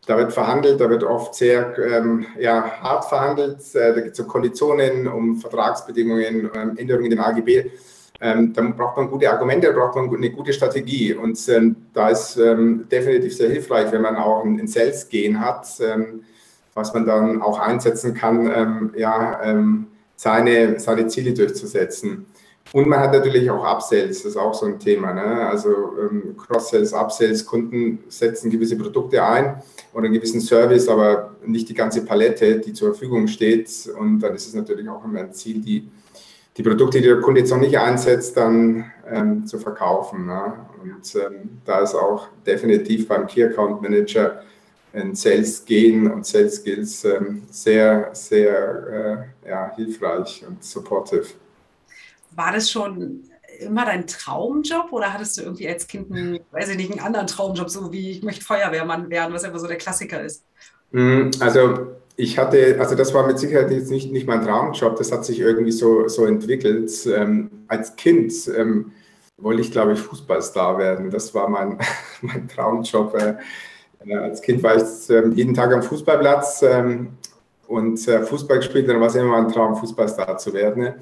Da 0.05 0.17
wird 0.17 0.33
verhandelt, 0.33 0.81
da 0.81 0.89
wird 0.89 1.03
oft 1.03 1.33
sehr 1.33 1.77
ähm, 1.77 2.25
ja, 2.37 2.81
hart 2.81 3.05
verhandelt. 3.05 3.59
Äh, 3.73 3.93
da 3.93 4.01
geht 4.01 4.13
es 4.13 4.19
um 4.19 4.27
Konditionen, 4.27 5.07
um 5.07 5.37
Vertragsbedingungen, 5.37 6.49
ähm, 6.53 6.77
Änderungen 6.77 7.09
den 7.09 7.19
AGB. 7.19 7.71
Ähm, 8.19 8.53
dann 8.53 8.75
braucht 8.75 8.97
man 8.97 9.09
gute 9.09 9.31
Argumente, 9.31 9.71
braucht 9.71 9.95
man 9.95 10.13
eine 10.13 10.29
gute 10.31 10.51
Strategie. 10.51 11.13
Und 11.13 11.39
ähm, 11.47 11.75
da 11.93 12.09
ist 12.09 12.37
ähm, 12.37 12.87
definitiv 12.91 13.35
sehr 13.35 13.49
hilfreich, 13.49 13.91
wenn 13.91 14.01
man 14.01 14.17
auch 14.17 14.43
ein, 14.43 14.59
ein 14.59 14.67
Sales 14.67 15.07
gehen 15.07 15.39
hat, 15.39 15.67
ähm, 15.79 16.23
was 16.73 16.93
man 16.93 17.05
dann 17.05 17.41
auch 17.41 17.59
einsetzen 17.59 18.15
kann, 18.15 18.91
ja, 18.97 19.39
seine, 20.15 20.79
seine 20.79 21.05
Ziele 21.05 21.31
durchzusetzen. 21.31 22.25
Und 22.71 22.87
man 22.87 22.99
hat 22.99 23.13
natürlich 23.13 23.51
auch 23.51 23.63
Upsells, 23.63 24.23
das 24.23 24.31
ist 24.31 24.37
auch 24.37 24.53
so 24.53 24.65
ein 24.65 24.79
Thema. 24.79 25.13
Ne? 25.13 25.47
Also 25.47 25.69
ähm, 25.99 26.35
Cross-Sells, 26.37 26.93
Upsells, 26.93 27.45
Kunden 27.45 27.99
setzen 28.07 28.49
gewisse 28.49 28.77
Produkte 28.77 29.23
ein 29.23 29.61
oder 29.93 30.05
einen 30.05 30.13
gewissen 30.13 30.41
Service, 30.41 30.87
aber 30.87 31.35
nicht 31.45 31.69
die 31.69 31.75
ganze 31.75 32.03
Palette, 32.03 32.59
die 32.59 32.73
zur 32.73 32.89
Verfügung 32.89 33.27
steht. 33.27 33.69
Und 33.99 34.19
dann 34.19 34.33
ist 34.33 34.47
es 34.47 34.55
natürlich 34.55 34.89
auch 34.89 35.03
immer 35.05 35.19
ein 35.19 35.33
Ziel, 35.33 35.61
die, 35.61 35.87
die 36.57 36.63
Produkte, 36.63 36.99
die 36.99 37.07
der 37.07 37.21
Kunde 37.21 37.41
jetzt 37.41 37.51
noch 37.51 37.59
nicht 37.59 37.77
einsetzt, 37.77 38.37
dann 38.37 38.91
ähm, 39.07 39.45
zu 39.45 39.59
verkaufen. 39.59 40.25
Ne? 40.25 40.53
Und 40.81 41.15
ähm, 41.15 41.59
da 41.65 41.81
ist 41.81 41.93
auch 41.93 42.27
definitiv 42.45 43.07
beim 43.07 43.27
Key 43.27 43.43
Account 43.43 43.83
Manager 43.83 44.41
ein 44.93 45.15
Sales 45.15 45.65
Gehen 45.65 46.11
und 46.11 46.25
Sales 46.25 46.57
Skills 46.57 47.03
ähm, 47.05 47.43
sehr, 47.49 48.09
sehr 48.13 49.27
äh, 49.43 49.49
ja, 49.49 49.71
hilfreich 49.75 50.43
und 50.47 50.63
supportive. 50.63 51.25
War 52.35 52.53
das 52.53 52.71
schon 52.71 53.23
immer 53.59 53.85
dein 53.85 54.07
Traumjob 54.07 54.91
oder 54.91 55.13
hattest 55.13 55.37
du 55.37 55.43
irgendwie 55.43 55.67
als 55.67 55.87
Kind 55.87 56.11
einen, 56.11 56.39
weiß 56.51 56.69
ich 56.69 56.77
nicht, 56.77 56.91
einen 56.91 57.01
anderen 57.01 57.27
Traumjob, 57.27 57.69
so 57.69 57.91
wie 57.91 58.11
ich 58.11 58.23
möchte 58.23 58.43
Feuerwehrmann 58.43 59.09
werden, 59.09 59.33
was 59.33 59.43
immer 59.43 59.59
so 59.59 59.67
der 59.67 59.77
Klassiker 59.77 60.21
ist? 60.21 60.43
Mm, 60.91 61.29
also 61.39 61.87
ich 62.15 62.37
hatte, 62.37 62.77
also 62.79 62.95
das 62.95 63.13
war 63.13 63.25
mit 63.25 63.39
Sicherheit 63.39 63.71
jetzt 63.71 63.89
nicht, 63.89 64.11
nicht 64.11 64.27
mein 64.27 64.43
Traumjob, 64.43 64.95
das 64.97 65.11
hat 65.11 65.25
sich 65.25 65.39
irgendwie 65.39 65.71
so, 65.71 66.07
so 66.07 66.25
entwickelt. 66.25 66.91
Ähm, 67.07 67.49
als 67.67 67.95
Kind 67.95 68.33
ähm, 68.55 68.91
wollte 69.37 69.61
ich, 69.61 69.71
glaube 69.71 69.93
ich, 69.93 69.99
Fußballstar 69.99 70.77
werden. 70.77 71.09
Das 71.09 71.33
war 71.33 71.49
mein, 71.49 71.79
mein 72.21 72.47
Traumjob. 72.47 73.15
Äh, 73.15 74.15
als 74.15 74.41
Kind 74.41 74.61
war 74.63 74.75
ich 74.75 75.09
äh, 75.09 75.27
jeden 75.29 75.53
Tag 75.53 75.73
am 75.73 75.81
Fußballplatz 75.81 76.61
ähm, 76.63 77.17
und 77.67 78.07
äh, 78.07 78.21
Fußball 78.21 78.57
gespielt, 78.57 78.87
dann 78.89 78.99
war 78.99 79.07
es 79.07 79.15
immer 79.15 79.41
mein 79.41 79.51
Traum, 79.51 79.75
Fußballstar 79.75 80.37
zu 80.37 80.53
werden. 80.53 80.93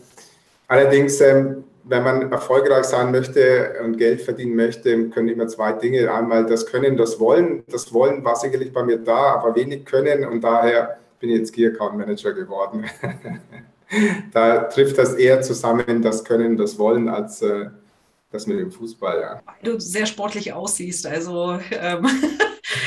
Allerdings, 0.71 1.19
ähm, 1.19 1.65
wenn 1.83 2.01
man 2.01 2.31
erfolgreich 2.31 2.85
sein 2.85 3.11
möchte 3.11 3.73
und 3.83 3.97
Geld 3.97 4.21
verdienen 4.21 4.55
möchte, 4.55 5.09
können 5.09 5.27
immer 5.27 5.45
zwei 5.49 5.73
Dinge. 5.73 6.09
Einmal 6.09 6.45
das 6.45 6.65
Können, 6.65 6.95
das 6.95 7.19
Wollen. 7.19 7.65
Das 7.67 7.91
Wollen 7.91 8.23
war 8.23 8.37
sicherlich 8.37 8.71
bei 8.71 8.81
mir 8.81 8.97
da, 8.97 9.33
aber 9.33 9.53
wenig 9.53 9.83
Können 9.83 10.23
und 10.23 10.41
daher 10.41 10.97
bin 11.19 11.29
ich 11.29 11.39
jetzt 11.39 11.53
Key 11.53 11.67
Account 11.67 11.97
Manager 11.97 12.31
geworden. 12.31 12.85
da 14.33 14.59
trifft 14.59 14.97
das 14.97 15.15
eher 15.15 15.41
zusammen, 15.41 16.01
das 16.01 16.23
Können, 16.23 16.55
das 16.55 16.79
Wollen, 16.79 17.09
als 17.09 17.41
äh, 17.41 17.65
das 18.31 18.47
mit 18.47 18.57
dem 18.57 18.71
Fußball. 18.71 19.19
Ja. 19.19 19.41
Weil 19.45 19.73
du 19.73 19.77
sehr 19.77 20.05
sportlich 20.05 20.53
aussiehst, 20.53 21.05
also 21.05 21.59
ähm, 21.69 22.07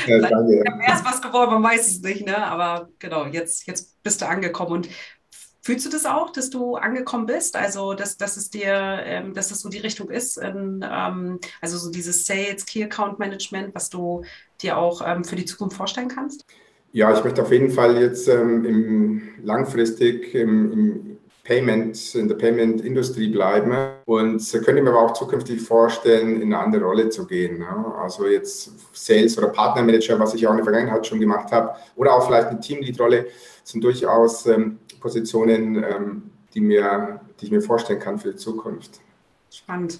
ja, 0.07 0.17
danke. 0.27 0.63
mehr 0.75 0.95
ist 0.95 1.05
was 1.05 1.21
geworden, 1.21 1.51
man 1.51 1.63
weiß 1.63 1.87
es 1.87 2.01
nicht, 2.01 2.25
ne? 2.25 2.35
aber 2.35 2.89
genau, 2.97 3.27
jetzt, 3.27 3.67
jetzt 3.67 4.01
bist 4.01 4.23
du 4.23 4.27
angekommen 4.27 4.71
und 4.71 4.89
Fühlst 5.65 5.83
du 5.83 5.89
das 5.89 6.05
auch, 6.05 6.29
dass 6.29 6.51
du 6.51 6.75
angekommen 6.75 7.25
bist? 7.25 7.55
Also, 7.55 7.95
dass, 7.95 8.17
dass 8.17 8.37
es 8.37 8.51
dir, 8.51 8.99
ähm, 9.03 9.33
dass 9.33 9.49
das 9.49 9.61
so 9.61 9.69
die 9.69 9.79
Richtung 9.79 10.11
ist, 10.11 10.37
in, 10.37 10.85
ähm, 10.87 11.39
also 11.59 11.79
so 11.79 11.89
dieses 11.89 12.23
Sales, 12.23 12.67
Key 12.67 12.83
Account 12.83 13.17
Management, 13.17 13.73
was 13.73 13.89
du 13.89 14.23
dir 14.61 14.77
auch 14.77 15.01
ähm, 15.03 15.23
für 15.23 15.35
die 15.35 15.45
Zukunft 15.45 15.75
vorstellen 15.75 16.07
kannst? 16.07 16.45
Ja, 16.91 17.11
ich 17.11 17.23
möchte 17.23 17.41
auf 17.41 17.51
jeden 17.51 17.71
Fall 17.71 17.99
jetzt 17.99 18.27
ähm, 18.27 18.63
im, 18.63 19.21
langfristig 19.43 20.35
im, 20.35 20.71
im 20.71 21.17
Payment, 21.43 22.13
in 22.13 22.27
der 22.27 22.35
Payment-Industrie 22.35 23.29
bleiben 23.29 23.75
und 24.05 24.51
könnte 24.51 24.83
mir 24.83 24.91
aber 24.91 25.01
auch 25.01 25.13
zukünftig 25.13 25.61
vorstellen, 25.61 26.41
in 26.41 26.53
eine 26.53 26.59
andere 26.59 26.83
Rolle 26.83 27.09
zu 27.09 27.25
gehen. 27.25 27.57
Ne? 27.57 27.95
Also 27.99 28.27
jetzt 28.27 28.71
Sales 28.93 29.35
oder 29.35 29.47
Partnermanager, 29.47 30.19
was 30.19 30.35
ich 30.35 30.45
auch 30.45 30.51
in 30.51 30.57
der 30.57 30.63
Vergangenheit 30.63 31.07
schon 31.07 31.19
gemacht 31.19 31.51
habe, 31.51 31.75
oder 31.95 32.13
auch 32.13 32.27
vielleicht 32.27 32.49
eine 32.49 32.59
Teamlead-Rolle, 32.59 33.25
sind 33.65 33.83
durchaus 33.83 34.45
ähm, 34.45 34.79
Positionen, 35.01 35.83
ähm, 35.83 36.31
die, 36.53 36.61
mir, 36.61 37.19
die 37.39 37.45
ich 37.45 37.51
mir 37.51 37.61
vorstellen 37.61 37.99
kann 37.99 38.19
für 38.19 38.31
die 38.31 38.37
Zukunft. 38.37 39.01
Spannend. 39.51 39.99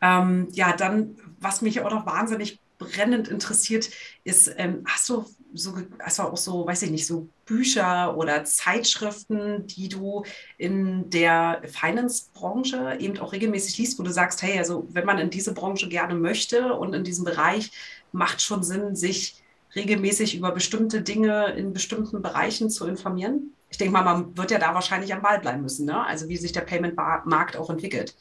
Ähm, 0.00 0.48
ja, 0.52 0.74
dann, 0.74 1.16
was 1.38 1.62
mich 1.62 1.80
auch 1.80 1.90
noch 1.90 2.06
wahnsinnig 2.06 2.58
brennend 2.78 3.28
interessiert, 3.28 3.90
ist, 4.24 4.52
ähm, 4.56 4.82
hast 4.86 5.08
du 5.08 5.24
so, 5.54 5.74
hast 6.00 6.20
auch 6.20 6.36
so, 6.36 6.66
weiß 6.66 6.82
ich 6.82 6.90
nicht, 6.90 7.06
so 7.06 7.28
Bücher 7.44 8.16
oder 8.16 8.44
Zeitschriften, 8.44 9.66
die 9.66 9.88
du 9.88 10.24
in 10.58 11.08
der 11.10 11.62
Finance-Branche 11.64 12.96
eben 12.98 13.18
auch 13.18 13.32
regelmäßig 13.32 13.78
liest, 13.78 13.98
wo 13.98 14.02
du 14.02 14.12
sagst, 14.12 14.42
hey, 14.42 14.58
also 14.58 14.86
wenn 14.90 15.06
man 15.06 15.18
in 15.18 15.30
diese 15.30 15.54
Branche 15.54 15.88
gerne 15.88 16.14
möchte 16.14 16.74
und 16.74 16.94
in 16.94 17.04
diesem 17.04 17.24
Bereich, 17.24 17.70
macht 18.12 18.42
schon 18.42 18.62
Sinn, 18.62 18.96
sich 18.96 19.42
regelmäßig 19.76 20.36
über 20.36 20.50
bestimmte 20.50 21.02
Dinge 21.02 21.52
in 21.56 21.72
bestimmten 21.72 22.22
Bereichen 22.22 22.70
zu 22.70 22.86
informieren? 22.86 23.52
ich 23.70 23.78
denke 23.78 23.92
mal, 23.92 24.04
man 24.04 24.36
wird 24.36 24.50
ja 24.50 24.58
da 24.58 24.74
wahrscheinlich 24.74 25.12
am 25.12 25.22
Ball 25.22 25.40
bleiben 25.40 25.62
müssen, 25.62 25.86
ne? 25.86 26.04
also 26.04 26.28
wie 26.28 26.36
sich 26.36 26.52
der 26.52 26.62
Payment-Markt 26.62 27.56
auch 27.56 27.70
entwickelt. 27.70 28.14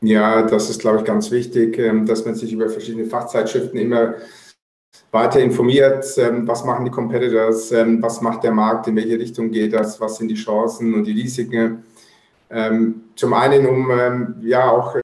Ja, 0.00 0.42
das 0.42 0.70
ist, 0.70 0.80
glaube 0.80 0.98
ich, 0.98 1.04
ganz 1.04 1.30
wichtig, 1.30 1.78
ähm, 1.78 2.06
dass 2.06 2.24
man 2.24 2.34
sich 2.34 2.52
über 2.52 2.68
verschiedene 2.70 3.04
Fachzeitschriften 3.04 3.78
immer 3.78 4.14
weiter 5.10 5.40
informiert, 5.40 6.06
ähm, 6.16 6.48
was 6.48 6.64
machen 6.64 6.86
die 6.86 6.90
Competitors, 6.90 7.70
ähm, 7.72 8.00
was 8.02 8.22
macht 8.22 8.42
der 8.42 8.52
Markt, 8.52 8.86
in 8.86 8.96
welche 8.96 9.18
Richtung 9.18 9.50
geht 9.50 9.74
das, 9.74 10.00
was 10.00 10.16
sind 10.16 10.28
die 10.28 10.34
Chancen 10.34 10.94
und 10.94 11.04
die 11.04 11.12
Risiken. 11.12 11.84
Zum 13.14 13.32
einen, 13.32 13.64
um 13.64 14.40
ja 14.40 14.68
auch 14.68 14.96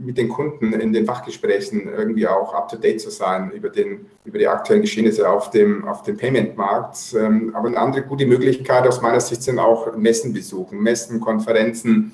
mit 0.00 0.18
den 0.18 0.28
Kunden 0.28 0.72
in 0.72 0.92
den 0.92 1.06
Fachgesprächen 1.06 1.88
irgendwie 1.88 2.26
auch 2.26 2.52
up-to-date 2.52 3.00
zu 3.00 3.10
sein 3.10 3.52
über, 3.52 3.68
den, 3.68 4.06
über 4.24 4.38
die 4.38 4.48
aktuellen 4.48 4.82
Geschehnisse 4.82 5.28
auf 5.28 5.50
dem, 5.50 5.86
auf 5.86 6.02
dem 6.02 6.16
Payment-Markt. 6.16 7.14
Aber 7.52 7.68
eine 7.68 7.78
andere 7.78 8.02
gute 8.02 8.26
Möglichkeit 8.26 8.88
aus 8.88 9.00
meiner 9.00 9.20
Sicht 9.20 9.44
sind 9.44 9.60
auch 9.60 9.94
Messen 9.94 10.32
besuchen, 10.32 10.80
Messen, 10.80 11.20
Konferenzen, 11.20 12.12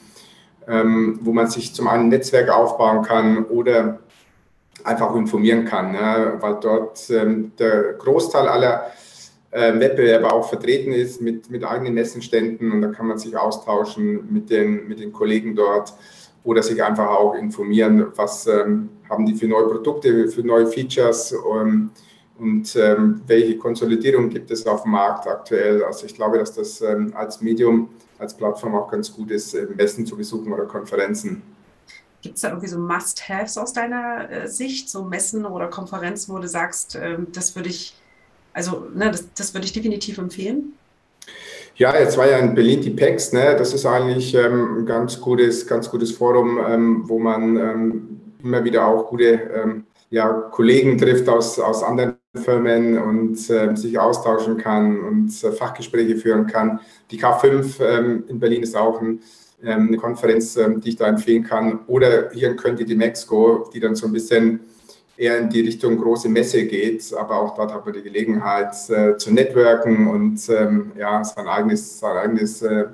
ähm, 0.68 1.20
wo 1.22 1.32
man 1.32 1.46
sich 1.46 1.74
zum 1.74 1.88
einen 1.88 2.04
ein 2.04 2.08
Netzwerk 2.08 2.50
aufbauen 2.50 3.02
kann 3.02 3.44
oder 3.44 4.00
einfach 4.84 5.14
informieren 5.14 5.64
kann, 5.64 5.92
ne? 5.92 6.34
weil 6.40 6.56
dort 6.60 7.08
ähm, 7.10 7.52
der 7.58 7.94
Großteil 7.94 8.48
aller 8.48 8.90
äh, 9.50 9.78
Wettbewerber 9.78 10.32
auch 10.32 10.48
vertreten 10.48 10.92
ist 10.92 11.20
mit, 11.20 11.50
mit 11.50 11.64
eigenen 11.64 11.94
Messenständen 11.94 12.72
und 12.72 12.82
da 12.82 12.88
kann 12.88 13.06
man 13.06 13.18
sich 13.18 13.36
austauschen 13.36 14.32
mit 14.32 14.50
den, 14.50 14.88
mit 14.88 15.00
den 15.00 15.12
Kollegen 15.12 15.54
dort 15.54 15.94
oder 16.44 16.62
sich 16.62 16.82
einfach 16.82 17.08
auch 17.08 17.34
informieren, 17.34 18.06
was 18.14 18.46
ähm, 18.46 18.88
haben 19.08 19.26
die 19.26 19.34
für 19.34 19.48
neue 19.48 19.68
Produkte, 19.68 20.28
für 20.28 20.42
neue 20.42 20.66
Features 20.66 21.32
ähm, 21.32 21.90
und 22.38 22.76
ähm, 22.76 23.22
welche 23.26 23.56
Konsolidierung 23.56 24.28
gibt 24.28 24.50
es 24.50 24.66
auf 24.66 24.82
dem 24.82 24.92
Markt 24.92 25.26
aktuell. 25.26 25.82
Also 25.84 26.06
ich 26.06 26.14
glaube, 26.14 26.38
dass 26.38 26.52
das 26.52 26.80
ähm, 26.82 27.12
als 27.16 27.40
Medium 27.40 27.88
als 28.18 28.34
Plattform 28.34 28.74
auch 28.74 28.90
ganz 28.90 29.12
gut 29.12 29.30
ist, 29.30 29.56
Messen 29.76 30.06
zu 30.06 30.16
besuchen 30.16 30.52
oder 30.52 30.64
Konferenzen. 30.64 31.42
Gibt 32.22 32.36
es 32.36 32.42
da 32.42 32.48
irgendwie 32.48 32.68
so 32.68 32.78
Must-Haves 32.78 33.58
aus 33.58 33.72
deiner 33.72 34.30
äh, 34.30 34.48
Sicht, 34.48 34.88
so 34.88 35.04
Messen 35.04 35.44
oder 35.44 35.68
Konferenzen, 35.68 36.34
wo 36.34 36.38
du 36.38 36.48
sagst, 36.48 36.98
ähm, 37.00 37.28
das 37.32 37.54
würde 37.54 37.68
ich, 37.68 37.94
also 38.56 38.86
ne, 38.94 39.10
das, 39.10 39.32
das 39.34 39.54
würde 39.54 39.66
ich 39.66 39.72
definitiv 39.72 40.18
empfehlen? 40.18 40.72
Ja, 41.76 41.96
jetzt 41.98 42.16
war 42.16 42.28
ja 42.28 42.38
in 42.38 42.54
Berlin 42.54 42.80
die 42.80 42.90
PEX, 42.90 43.34
ne? 43.34 43.54
das 43.56 43.74
ist 43.74 43.84
eigentlich 43.84 44.34
ähm, 44.34 44.78
ein 44.78 44.86
ganz 44.86 45.20
gutes, 45.20 45.66
ganz 45.66 45.90
gutes 45.90 46.10
Forum, 46.10 46.58
ähm, 46.66 47.02
wo 47.06 47.18
man 47.18 47.56
ähm, 47.58 48.20
immer 48.42 48.64
wieder 48.64 48.86
auch 48.86 49.08
gute 49.08 49.26
ähm, 49.54 49.84
ja, 50.08 50.32
Kollegen 50.32 50.96
trifft 50.96 51.28
aus, 51.28 51.60
aus 51.60 51.82
anderen 51.82 52.16
Firmen 52.34 52.96
und 52.98 53.50
äh, 53.50 53.76
sich 53.76 53.98
austauschen 53.98 54.56
kann 54.56 55.00
und 55.00 55.44
äh, 55.44 55.52
Fachgespräche 55.52 56.16
führen 56.16 56.46
kann. 56.46 56.80
Die 57.10 57.20
K5 57.20 57.84
ähm, 57.84 58.24
in 58.28 58.40
Berlin 58.40 58.62
ist 58.62 58.74
auch 58.74 59.02
ein, 59.02 59.20
ähm, 59.62 59.88
eine 59.88 59.98
Konferenz, 59.98 60.54
die 60.54 60.88
ich 60.88 60.96
da 60.96 61.08
empfehlen 61.08 61.44
kann. 61.44 61.80
Oder 61.88 62.30
hier 62.30 62.50
in 62.50 62.56
Köln 62.56 62.76
die 62.76 62.94
Mexiko, 62.94 63.68
die 63.74 63.80
dann 63.80 63.96
so 63.96 64.06
ein 64.06 64.12
bisschen 64.12 64.60
eher 65.16 65.38
in 65.38 65.50
die 65.50 65.60
Richtung 65.60 65.98
große 65.98 66.28
Messe 66.28 66.66
geht. 66.66 67.12
Aber 67.14 67.40
auch 67.40 67.54
dort 67.54 67.72
hat 67.72 67.84
man 67.84 67.94
die 67.94 68.02
Gelegenheit 68.02 68.74
äh, 68.90 69.16
zu 69.16 69.32
networken 69.32 70.08
und 70.08 70.48
ähm, 70.48 70.92
ja, 70.96 71.22
sein 71.24 71.48
eigenes, 71.48 71.98
sein 71.98 72.16
eigenes 72.16 72.62
äh, 72.62 72.86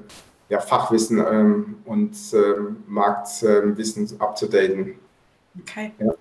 ja, 0.49 0.61
Fachwissen 0.61 1.19
ähm, 1.19 1.77
und 1.85 2.17
ähm, 2.35 2.77
Marktwissen 2.87 4.21
abzudaten. 4.21 4.95
Okay. 5.61 5.93
Ja 5.99 6.13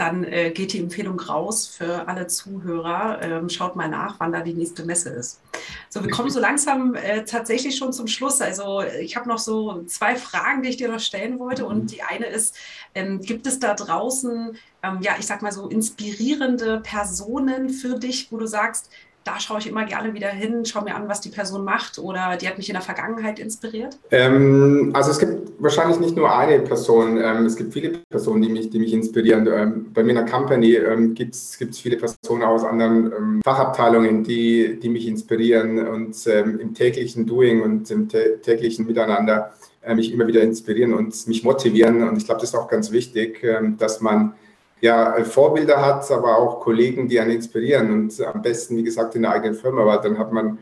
dann 0.00 0.24
äh, 0.24 0.50
geht 0.50 0.72
die 0.72 0.78
Empfehlung 0.78 1.20
raus 1.20 1.66
für 1.66 2.08
alle 2.08 2.26
Zuhörer. 2.26 3.20
Ähm, 3.20 3.50
schaut 3.50 3.76
mal 3.76 3.88
nach, 3.88 4.18
wann 4.18 4.32
da 4.32 4.40
die 4.40 4.54
nächste 4.54 4.82
Messe 4.86 5.10
ist. 5.10 5.42
So, 5.90 6.02
wir 6.02 6.10
kommen 6.10 6.30
so 6.30 6.40
langsam 6.40 6.94
äh, 6.94 7.22
tatsächlich 7.24 7.76
schon 7.76 7.92
zum 7.92 8.06
Schluss. 8.06 8.40
Also 8.40 8.80
ich 8.80 9.16
habe 9.16 9.28
noch 9.28 9.36
so 9.36 9.82
zwei 9.82 10.16
Fragen, 10.16 10.62
die 10.62 10.70
ich 10.70 10.78
dir 10.78 10.88
noch 10.88 11.00
stellen 11.00 11.38
wollte. 11.38 11.66
Und 11.66 11.82
mhm. 11.82 11.86
die 11.88 12.02
eine 12.02 12.24
ist, 12.24 12.56
ähm, 12.94 13.20
gibt 13.20 13.46
es 13.46 13.58
da 13.58 13.74
draußen, 13.74 14.56
ähm, 14.82 14.98
ja, 15.00 15.12
ich 15.18 15.26
sag 15.26 15.42
mal 15.42 15.52
so 15.52 15.68
inspirierende 15.68 16.80
Personen 16.80 17.70
für 17.70 17.98
dich, 17.98 18.30
wo 18.30 18.38
du 18.38 18.46
sagst, 18.46 18.90
da 19.24 19.38
schaue 19.38 19.58
ich 19.58 19.66
immer 19.66 19.84
gerne 19.84 20.14
wieder 20.14 20.28
hin, 20.28 20.64
schaue 20.64 20.84
mir 20.84 20.94
an, 20.94 21.08
was 21.08 21.20
die 21.20 21.28
Person 21.28 21.64
macht 21.64 21.98
oder 21.98 22.36
die 22.36 22.48
hat 22.48 22.56
mich 22.56 22.68
in 22.68 22.72
der 22.72 22.82
Vergangenheit 22.82 23.38
inspiriert? 23.38 23.98
Ähm, 24.10 24.90
also 24.94 25.10
es 25.10 25.18
gibt 25.18 25.62
wahrscheinlich 25.62 26.00
nicht 26.00 26.16
nur 26.16 26.34
eine 26.34 26.60
Person, 26.60 27.18
ähm, 27.18 27.44
es 27.44 27.56
gibt 27.56 27.72
viele 27.72 28.00
Personen, 28.08 28.42
die 28.42 28.48
mich, 28.48 28.70
die 28.70 28.78
mich 28.78 28.92
inspirieren. 28.94 29.46
Ähm, 29.46 29.92
bei 29.92 30.02
mir 30.02 30.10
in 30.10 30.16
der 30.16 30.24
Company 30.24 30.74
ähm, 30.74 31.14
gibt 31.14 31.34
es 31.34 31.58
viele 31.78 31.98
Personen 31.98 32.42
aus 32.42 32.64
anderen 32.64 33.12
ähm, 33.12 33.40
Fachabteilungen, 33.44 34.24
die, 34.24 34.80
die 34.80 34.88
mich 34.88 35.06
inspirieren 35.06 35.86
und 35.86 36.16
ähm, 36.26 36.58
im 36.58 36.72
täglichen 36.72 37.26
Doing 37.26 37.60
und 37.60 37.90
im 37.90 38.08
täglichen 38.08 38.86
Miteinander 38.86 39.52
äh, 39.82 39.94
mich 39.94 40.12
immer 40.12 40.26
wieder 40.26 40.40
inspirieren 40.40 40.94
und 40.94 41.26
mich 41.26 41.44
motivieren. 41.44 42.08
Und 42.08 42.16
ich 42.16 42.24
glaube, 42.24 42.40
das 42.40 42.50
ist 42.50 42.56
auch 42.56 42.68
ganz 42.68 42.90
wichtig, 42.90 43.46
dass 43.78 44.00
man 44.00 44.34
ja, 44.80 45.16
äh, 45.16 45.24
Vorbilder 45.24 45.84
hat, 45.84 46.10
aber 46.10 46.38
auch 46.38 46.60
Kollegen, 46.60 47.08
die 47.08 47.20
einen 47.20 47.32
inspirieren 47.32 47.92
und 47.92 48.20
am 48.22 48.42
besten, 48.42 48.76
wie 48.76 48.82
gesagt, 48.82 49.14
in 49.14 49.22
der 49.22 49.32
eigenen 49.32 49.54
Firma, 49.54 49.84
weil 49.84 50.00
dann 50.00 50.18
hat 50.18 50.32
man 50.32 50.58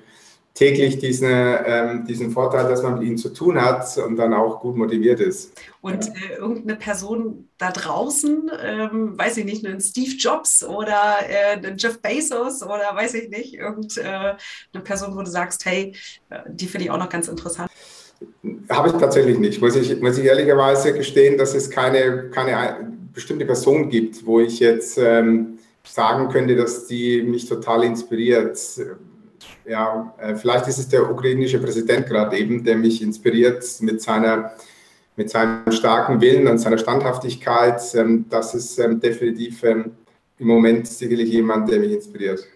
täglich 0.59 0.99
diesen, 0.99 1.31
ähm, 1.31 2.05
diesen 2.05 2.33
Vorteil, 2.33 2.69
dass 2.69 2.83
man 2.83 2.99
mit 2.99 3.05
ihnen 3.05 3.17
zu 3.17 3.29
tun 3.29 3.61
hat 3.61 3.97
und 3.99 4.17
dann 4.17 4.35
auch 4.35 4.59
gut 4.59 4.77
motiviert 4.77 5.21
ist. 5.21 5.53
Und 5.83 6.09
äh, 6.09 6.35
irgendeine 6.37 6.77
Person 6.77 7.49
da 7.59 7.71
draußen, 7.71 8.51
ähm, 8.61 9.17
weiß 9.17 9.37
ich 9.37 9.45
nicht, 9.45 9.65
einen 9.65 9.81
Steve 9.81 10.17
Jobs 10.19 10.65
oder 10.65 11.19
äh, 11.29 11.57
einen 11.59 11.77
Jeff 11.79 12.03
Bezos 12.03 12.65
oder 12.65 12.91
weiß 12.93 13.15
ich 13.15 13.29
nicht, 13.29 13.55
irgendeine 13.55 14.37
äh, 14.75 14.81
Person, 14.81 15.15
wo 15.15 15.23
du 15.23 15.31
sagst, 15.31 15.65
hey, 15.65 15.95
äh, 16.31 16.41
die 16.49 16.67
finde 16.67 16.87
ich 16.87 16.91
auch 16.91 16.99
noch 16.99 17.09
ganz 17.09 17.29
interessant. 17.29 17.71
Habe 18.69 18.89
ich 18.89 18.95
tatsächlich 18.97 19.39
nicht, 19.39 19.61
muss 19.61 19.77
ich, 19.77 20.01
muss 20.01 20.19
ich 20.19 20.25
ehrlicherweise 20.25 20.93
gestehen, 20.93 21.39
dass 21.39 21.55
es 21.55 21.71
keine, 21.71 22.31
keine 22.31 22.98
bestimmte 23.19 23.45
Person 23.45 23.89
gibt, 23.89 24.25
wo 24.25 24.41
ich 24.41 24.61
jetzt 24.61 24.97
ähm, 24.99 25.59
sagen 25.83 26.29
könnte, 26.29 26.55
dass 26.55 26.87
die 26.87 27.23
mich 27.23 27.49
total 27.49 27.83
inspiriert. 27.85 28.59
Ja, 29.67 30.15
äh, 30.19 30.37
vielleicht 30.37 30.69
ist 30.69 30.79
es 30.79 30.89
der 30.89 31.11
ukrainische 31.11 31.59
Präsident 31.59 32.07
gerade 32.07 32.39
eben, 32.39 32.63
der 32.65 32.77
mich 32.77 33.03
inspiriert 33.03 33.65
mit 33.81 34.01
seiner 34.01 34.53
mit 35.17 35.31
seinem 35.31 35.73
starken 35.73 36.21
Willen 36.21 36.47
und 36.47 36.59
seiner 36.59 36.79
Standhaftigkeit. 36.79 37.83
Ähm, 37.95 38.27
das 38.31 38.55
ist 38.55 38.79
ähm, 38.79 39.01
definitiv 39.01 39.65
ähm, 39.65 39.97
im 40.39 40.47
Moment 40.47 40.87
sicherlich 40.87 41.31
jemand, 41.31 41.69
der 41.69 41.81
mich 41.81 41.93
inspiriert. 41.93 42.47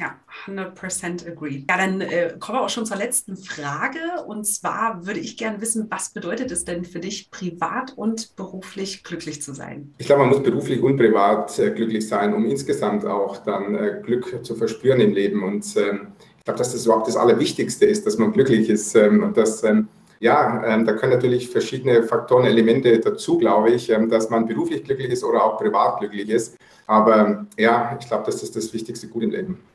Ja, 0.00 0.14
100% 0.46 1.30
agree. 1.30 1.64
Ja, 1.68 1.76
dann 1.76 2.00
äh, 2.00 2.34
kommen 2.40 2.56
wir 2.56 2.62
auch 2.62 2.70
schon 2.70 2.86
zur 2.86 2.96
letzten 2.96 3.36
Frage. 3.36 3.98
Und 4.26 4.46
zwar 4.46 5.06
würde 5.06 5.20
ich 5.20 5.36
gerne 5.36 5.60
wissen, 5.60 5.88
was 5.90 6.14
bedeutet 6.14 6.50
es 6.50 6.64
denn 6.64 6.86
für 6.86 7.00
dich, 7.00 7.30
privat 7.30 7.92
und 7.96 8.34
beruflich 8.34 9.04
glücklich 9.04 9.42
zu 9.42 9.52
sein? 9.52 9.92
Ich 9.98 10.06
glaube, 10.06 10.22
man 10.22 10.30
muss 10.30 10.42
beruflich 10.42 10.80
und 10.80 10.96
privat 10.96 11.58
äh, 11.58 11.70
glücklich 11.70 12.08
sein, 12.08 12.32
um 12.32 12.46
insgesamt 12.46 13.04
auch 13.04 13.44
dann 13.44 13.74
äh, 13.74 14.00
Glück 14.02 14.42
zu 14.42 14.54
verspüren 14.54 15.00
im 15.00 15.12
Leben. 15.12 15.42
Und 15.42 15.66
ähm, 15.76 16.12
ich 16.38 16.44
glaube, 16.44 16.56
dass 16.56 16.72
das 16.72 16.86
überhaupt 16.86 17.06
das 17.06 17.18
Allerwichtigste 17.18 17.84
ist, 17.84 18.06
dass 18.06 18.16
man 18.16 18.32
glücklich 18.32 18.70
ist. 18.70 18.94
Ähm, 18.94 19.22
und 19.22 19.36
dass, 19.36 19.62
ähm, 19.64 19.88
ja, 20.18 20.64
ähm, 20.64 20.86
da 20.86 20.94
können 20.94 21.12
natürlich 21.12 21.50
verschiedene 21.50 22.04
Faktoren, 22.04 22.46
Elemente 22.46 22.98
dazu, 23.00 23.36
glaube 23.36 23.72
ich, 23.72 23.90
ähm, 23.90 24.08
dass 24.08 24.30
man 24.30 24.46
beruflich 24.46 24.82
glücklich 24.82 25.10
ist 25.10 25.24
oder 25.24 25.44
auch 25.44 25.58
privat 25.58 25.98
glücklich 25.98 26.30
ist. 26.30 26.56
Aber 26.86 27.44
ja, 27.58 27.98
ich 28.00 28.06
glaube, 28.08 28.24
das 28.24 28.42
ist 28.42 28.56
das 28.56 28.72
wichtigste 28.72 29.06
Gut 29.06 29.24
im 29.24 29.30
Leben. 29.30 29.69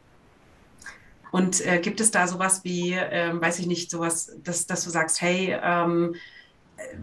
Und 1.35 1.65
äh, 1.65 1.79
gibt 1.79 1.99
es 1.99 2.11
da 2.11 2.29
sowas 2.29 2.61
wie, 2.63 2.93
äh, 2.93 3.29
weiß 3.33 3.59
ich 3.59 3.67
nicht, 3.67 3.91
sowas, 3.91 4.37
dass, 4.41 4.67
dass 4.67 4.85
du 4.85 4.89
sagst, 4.89 5.19
hey, 5.19 5.53
ähm, 5.61 6.15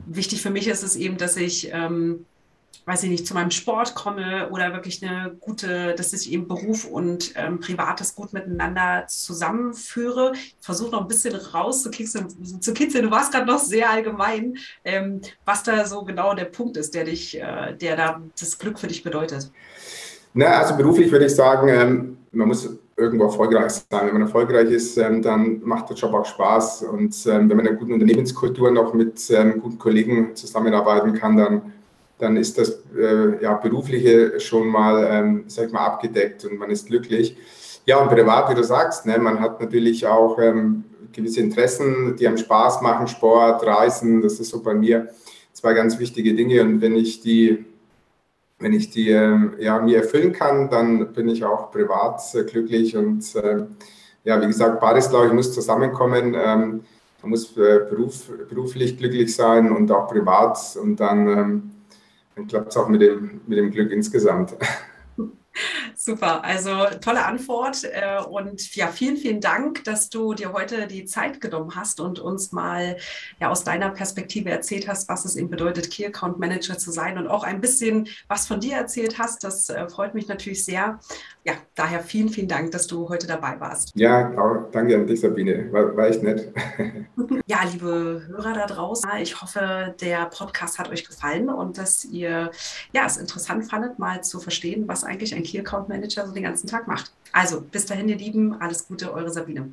wichtig 0.06 0.40
für 0.40 0.48
mich 0.48 0.68
ist 0.68 0.82
es 0.82 0.96
eben, 0.96 1.18
dass 1.18 1.36
ich, 1.36 1.70
ähm, 1.70 2.24
weiß 2.86 3.02
ich 3.02 3.10
nicht, 3.10 3.26
zu 3.26 3.34
meinem 3.34 3.50
Sport 3.50 3.94
komme 3.94 4.48
oder 4.48 4.72
wirklich 4.72 5.06
eine 5.06 5.36
gute, 5.38 5.94
dass 5.96 6.14
ich 6.14 6.32
eben 6.32 6.48
Beruf 6.48 6.86
und 6.86 7.34
ähm, 7.36 7.60
Privates 7.60 8.14
gut 8.14 8.32
miteinander 8.32 9.04
zusammenführe. 9.06 10.32
Ich 10.34 10.56
versuche 10.62 10.92
noch 10.92 11.02
ein 11.02 11.08
bisschen 11.08 11.34
rauszukitzeln, 11.34 12.62
zu 12.62 12.72
kitzeln. 12.72 13.04
Du 13.04 13.10
warst 13.10 13.32
gerade 13.32 13.44
noch 13.44 13.58
sehr 13.58 13.90
allgemein, 13.90 14.56
ähm, 14.82 15.20
was 15.44 15.62
da 15.62 15.84
so 15.84 16.04
genau 16.04 16.34
der 16.34 16.46
Punkt 16.46 16.78
ist, 16.78 16.94
der 16.94 17.04
dich, 17.04 17.38
äh, 17.38 17.74
der 17.74 17.96
da 17.96 18.22
das 18.40 18.58
Glück 18.58 18.78
für 18.78 18.86
dich 18.86 19.04
bedeutet. 19.04 19.50
Na, 20.32 20.56
also 20.56 20.74
beruflich 20.74 21.12
würde 21.12 21.26
ich 21.26 21.34
sagen, 21.34 21.68
ähm, 21.68 22.16
man 22.32 22.48
muss 22.48 22.66
irgendwo 23.02 23.24
erfolgreich 23.24 23.72
sein. 23.72 24.06
Wenn 24.06 24.14
man 24.14 24.22
erfolgreich 24.22 24.70
ist, 24.70 24.96
ähm, 24.96 25.22
dann 25.22 25.60
macht 25.64 25.90
der 25.90 25.96
Job 25.96 26.14
auch 26.14 26.24
Spaß. 26.24 26.82
Und 26.84 27.14
ähm, 27.26 27.48
wenn 27.48 27.56
man 27.56 27.60
in 27.60 27.68
einer 27.68 27.78
guten 27.78 27.92
Unternehmenskultur 27.92 28.70
noch 28.70 28.94
mit 28.94 29.30
ähm, 29.30 29.60
guten 29.60 29.78
Kollegen 29.78 30.34
zusammenarbeiten 30.34 31.14
kann, 31.14 31.36
dann, 31.36 31.72
dann 32.18 32.36
ist 32.36 32.58
das 32.58 32.82
äh, 32.96 33.42
ja, 33.42 33.54
Berufliche 33.54 34.40
schon 34.40 34.68
mal, 34.68 35.42
sag 35.48 35.66
ich 35.66 35.72
mal, 35.72 35.84
abgedeckt 35.86 36.44
und 36.44 36.58
man 36.58 36.70
ist 36.70 36.86
glücklich. 36.86 37.36
Ja, 37.84 37.98
und 37.98 38.10
privat, 38.10 38.48
wie 38.50 38.54
du 38.54 38.62
sagst, 38.62 39.06
ne, 39.06 39.18
man 39.18 39.40
hat 39.40 39.60
natürlich 39.60 40.06
auch 40.06 40.38
gewisse 41.12 41.40
Interessen, 41.40 42.14
die 42.16 42.28
einem 42.28 42.38
Spaß 42.38 42.80
machen, 42.80 43.08
Sport, 43.08 43.66
Reisen, 43.66 44.22
das 44.22 44.38
ist 44.38 44.50
so 44.50 44.62
bei 44.62 44.72
mir 44.72 45.08
zwei 45.52 45.74
ganz 45.74 45.98
wichtige 45.98 46.34
Dinge. 46.34 46.62
Und 46.62 46.80
wenn 46.80 46.96
ich 46.96 47.20
die 47.20 47.64
wenn 48.62 48.72
ich 48.72 48.90
die 48.90 49.10
ähm, 49.10 49.54
ja, 49.58 49.80
mir 49.80 49.98
erfüllen 49.98 50.32
kann, 50.32 50.70
dann 50.70 51.12
bin 51.12 51.28
ich 51.28 51.44
auch 51.44 51.70
privat 51.70 52.20
glücklich 52.46 52.96
und 52.96 53.34
äh, 53.36 53.64
ja, 54.24 54.40
wie 54.40 54.46
gesagt, 54.46 54.80
beides, 54.80 55.10
glaube 55.10 55.26
ich, 55.26 55.32
muss 55.32 55.52
zusammenkommen. 55.52 56.34
Ähm, 56.34 56.84
man 57.22 57.30
muss 57.30 57.56
äh, 57.56 57.80
beruf, 57.88 58.30
beruflich 58.48 58.96
glücklich 58.96 59.34
sein 59.34 59.70
und 59.72 59.90
auch 59.90 60.08
privat 60.08 60.58
und 60.80 60.96
dann, 60.96 61.28
ähm, 61.28 61.70
dann 62.36 62.46
klappt 62.46 62.70
es 62.70 62.76
auch 62.76 62.88
mit 62.88 63.02
dem, 63.02 63.40
mit 63.46 63.58
dem 63.58 63.70
Glück 63.70 63.90
insgesamt. 63.90 64.54
Super, 65.96 66.44
also 66.44 66.86
tolle 67.00 67.24
Antwort 67.24 67.84
äh, 67.84 68.20
und 68.22 68.74
ja, 68.74 68.88
vielen, 68.88 69.16
vielen 69.16 69.40
Dank, 69.40 69.84
dass 69.84 70.10
du 70.10 70.34
dir 70.34 70.52
heute 70.52 70.86
die 70.86 71.04
Zeit 71.04 71.40
genommen 71.40 71.72
hast 71.74 72.00
und 72.00 72.18
uns 72.18 72.52
mal 72.52 72.96
ja 73.40 73.50
aus 73.50 73.64
deiner 73.64 73.90
Perspektive 73.90 74.50
erzählt 74.50 74.88
hast, 74.88 75.08
was 75.08 75.24
es 75.24 75.36
eben 75.36 75.50
bedeutet, 75.50 75.90
Key 75.90 76.06
Account 76.06 76.38
Manager 76.38 76.78
zu 76.78 76.90
sein 76.90 77.18
und 77.18 77.28
auch 77.28 77.44
ein 77.44 77.60
bisschen 77.60 78.08
was 78.28 78.46
von 78.46 78.60
dir 78.60 78.76
erzählt 78.76 79.18
hast. 79.18 79.44
Das 79.44 79.68
äh, 79.68 79.88
freut 79.88 80.14
mich 80.14 80.28
natürlich 80.28 80.64
sehr. 80.64 80.98
Ja, 81.44 81.54
daher 81.74 82.00
vielen, 82.00 82.28
vielen 82.28 82.46
Dank, 82.46 82.70
dass 82.70 82.86
du 82.86 83.08
heute 83.08 83.26
dabei 83.26 83.58
warst. 83.58 83.90
Ja, 83.96 84.30
danke 84.70 84.94
an 84.94 85.06
dich, 85.06 85.20
Sabine. 85.20 85.72
War, 85.72 85.96
war 85.96 86.06
echt 86.06 86.22
nett. 86.22 86.52
ja, 87.46 87.58
liebe 87.64 88.22
Hörer 88.28 88.52
da 88.52 88.66
draußen, 88.66 89.10
ich 89.20 89.40
hoffe, 89.40 89.94
der 90.00 90.26
Podcast 90.26 90.78
hat 90.78 90.88
euch 90.90 91.04
gefallen 91.04 91.48
und 91.48 91.78
dass 91.78 92.04
ihr 92.04 92.52
ja, 92.92 93.06
es 93.06 93.16
interessant 93.16 93.68
fandet, 93.68 93.98
mal 93.98 94.22
zu 94.22 94.38
verstehen, 94.38 94.86
was 94.86 95.02
eigentlich 95.02 95.34
ein 95.34 95.42
Key 95.42 95.62
Account 95.72 95.88
Manager 95.88 96.26
so 96.26 96.32
den 96.32 96.42
ganzen 96.42 96.66
Tag 96.66 96.86
macht. 96.86 97.12
Also 97.32 97.62
bis 97.62 97.86
dahin, 97.86 98.08
ihr 98.08 98.18
Lieben, 98.18 98.60
alles 98.60 98.86
Gute, 98.86 99.12
eure 99.12 99.30
Sabine. 99.30 99.72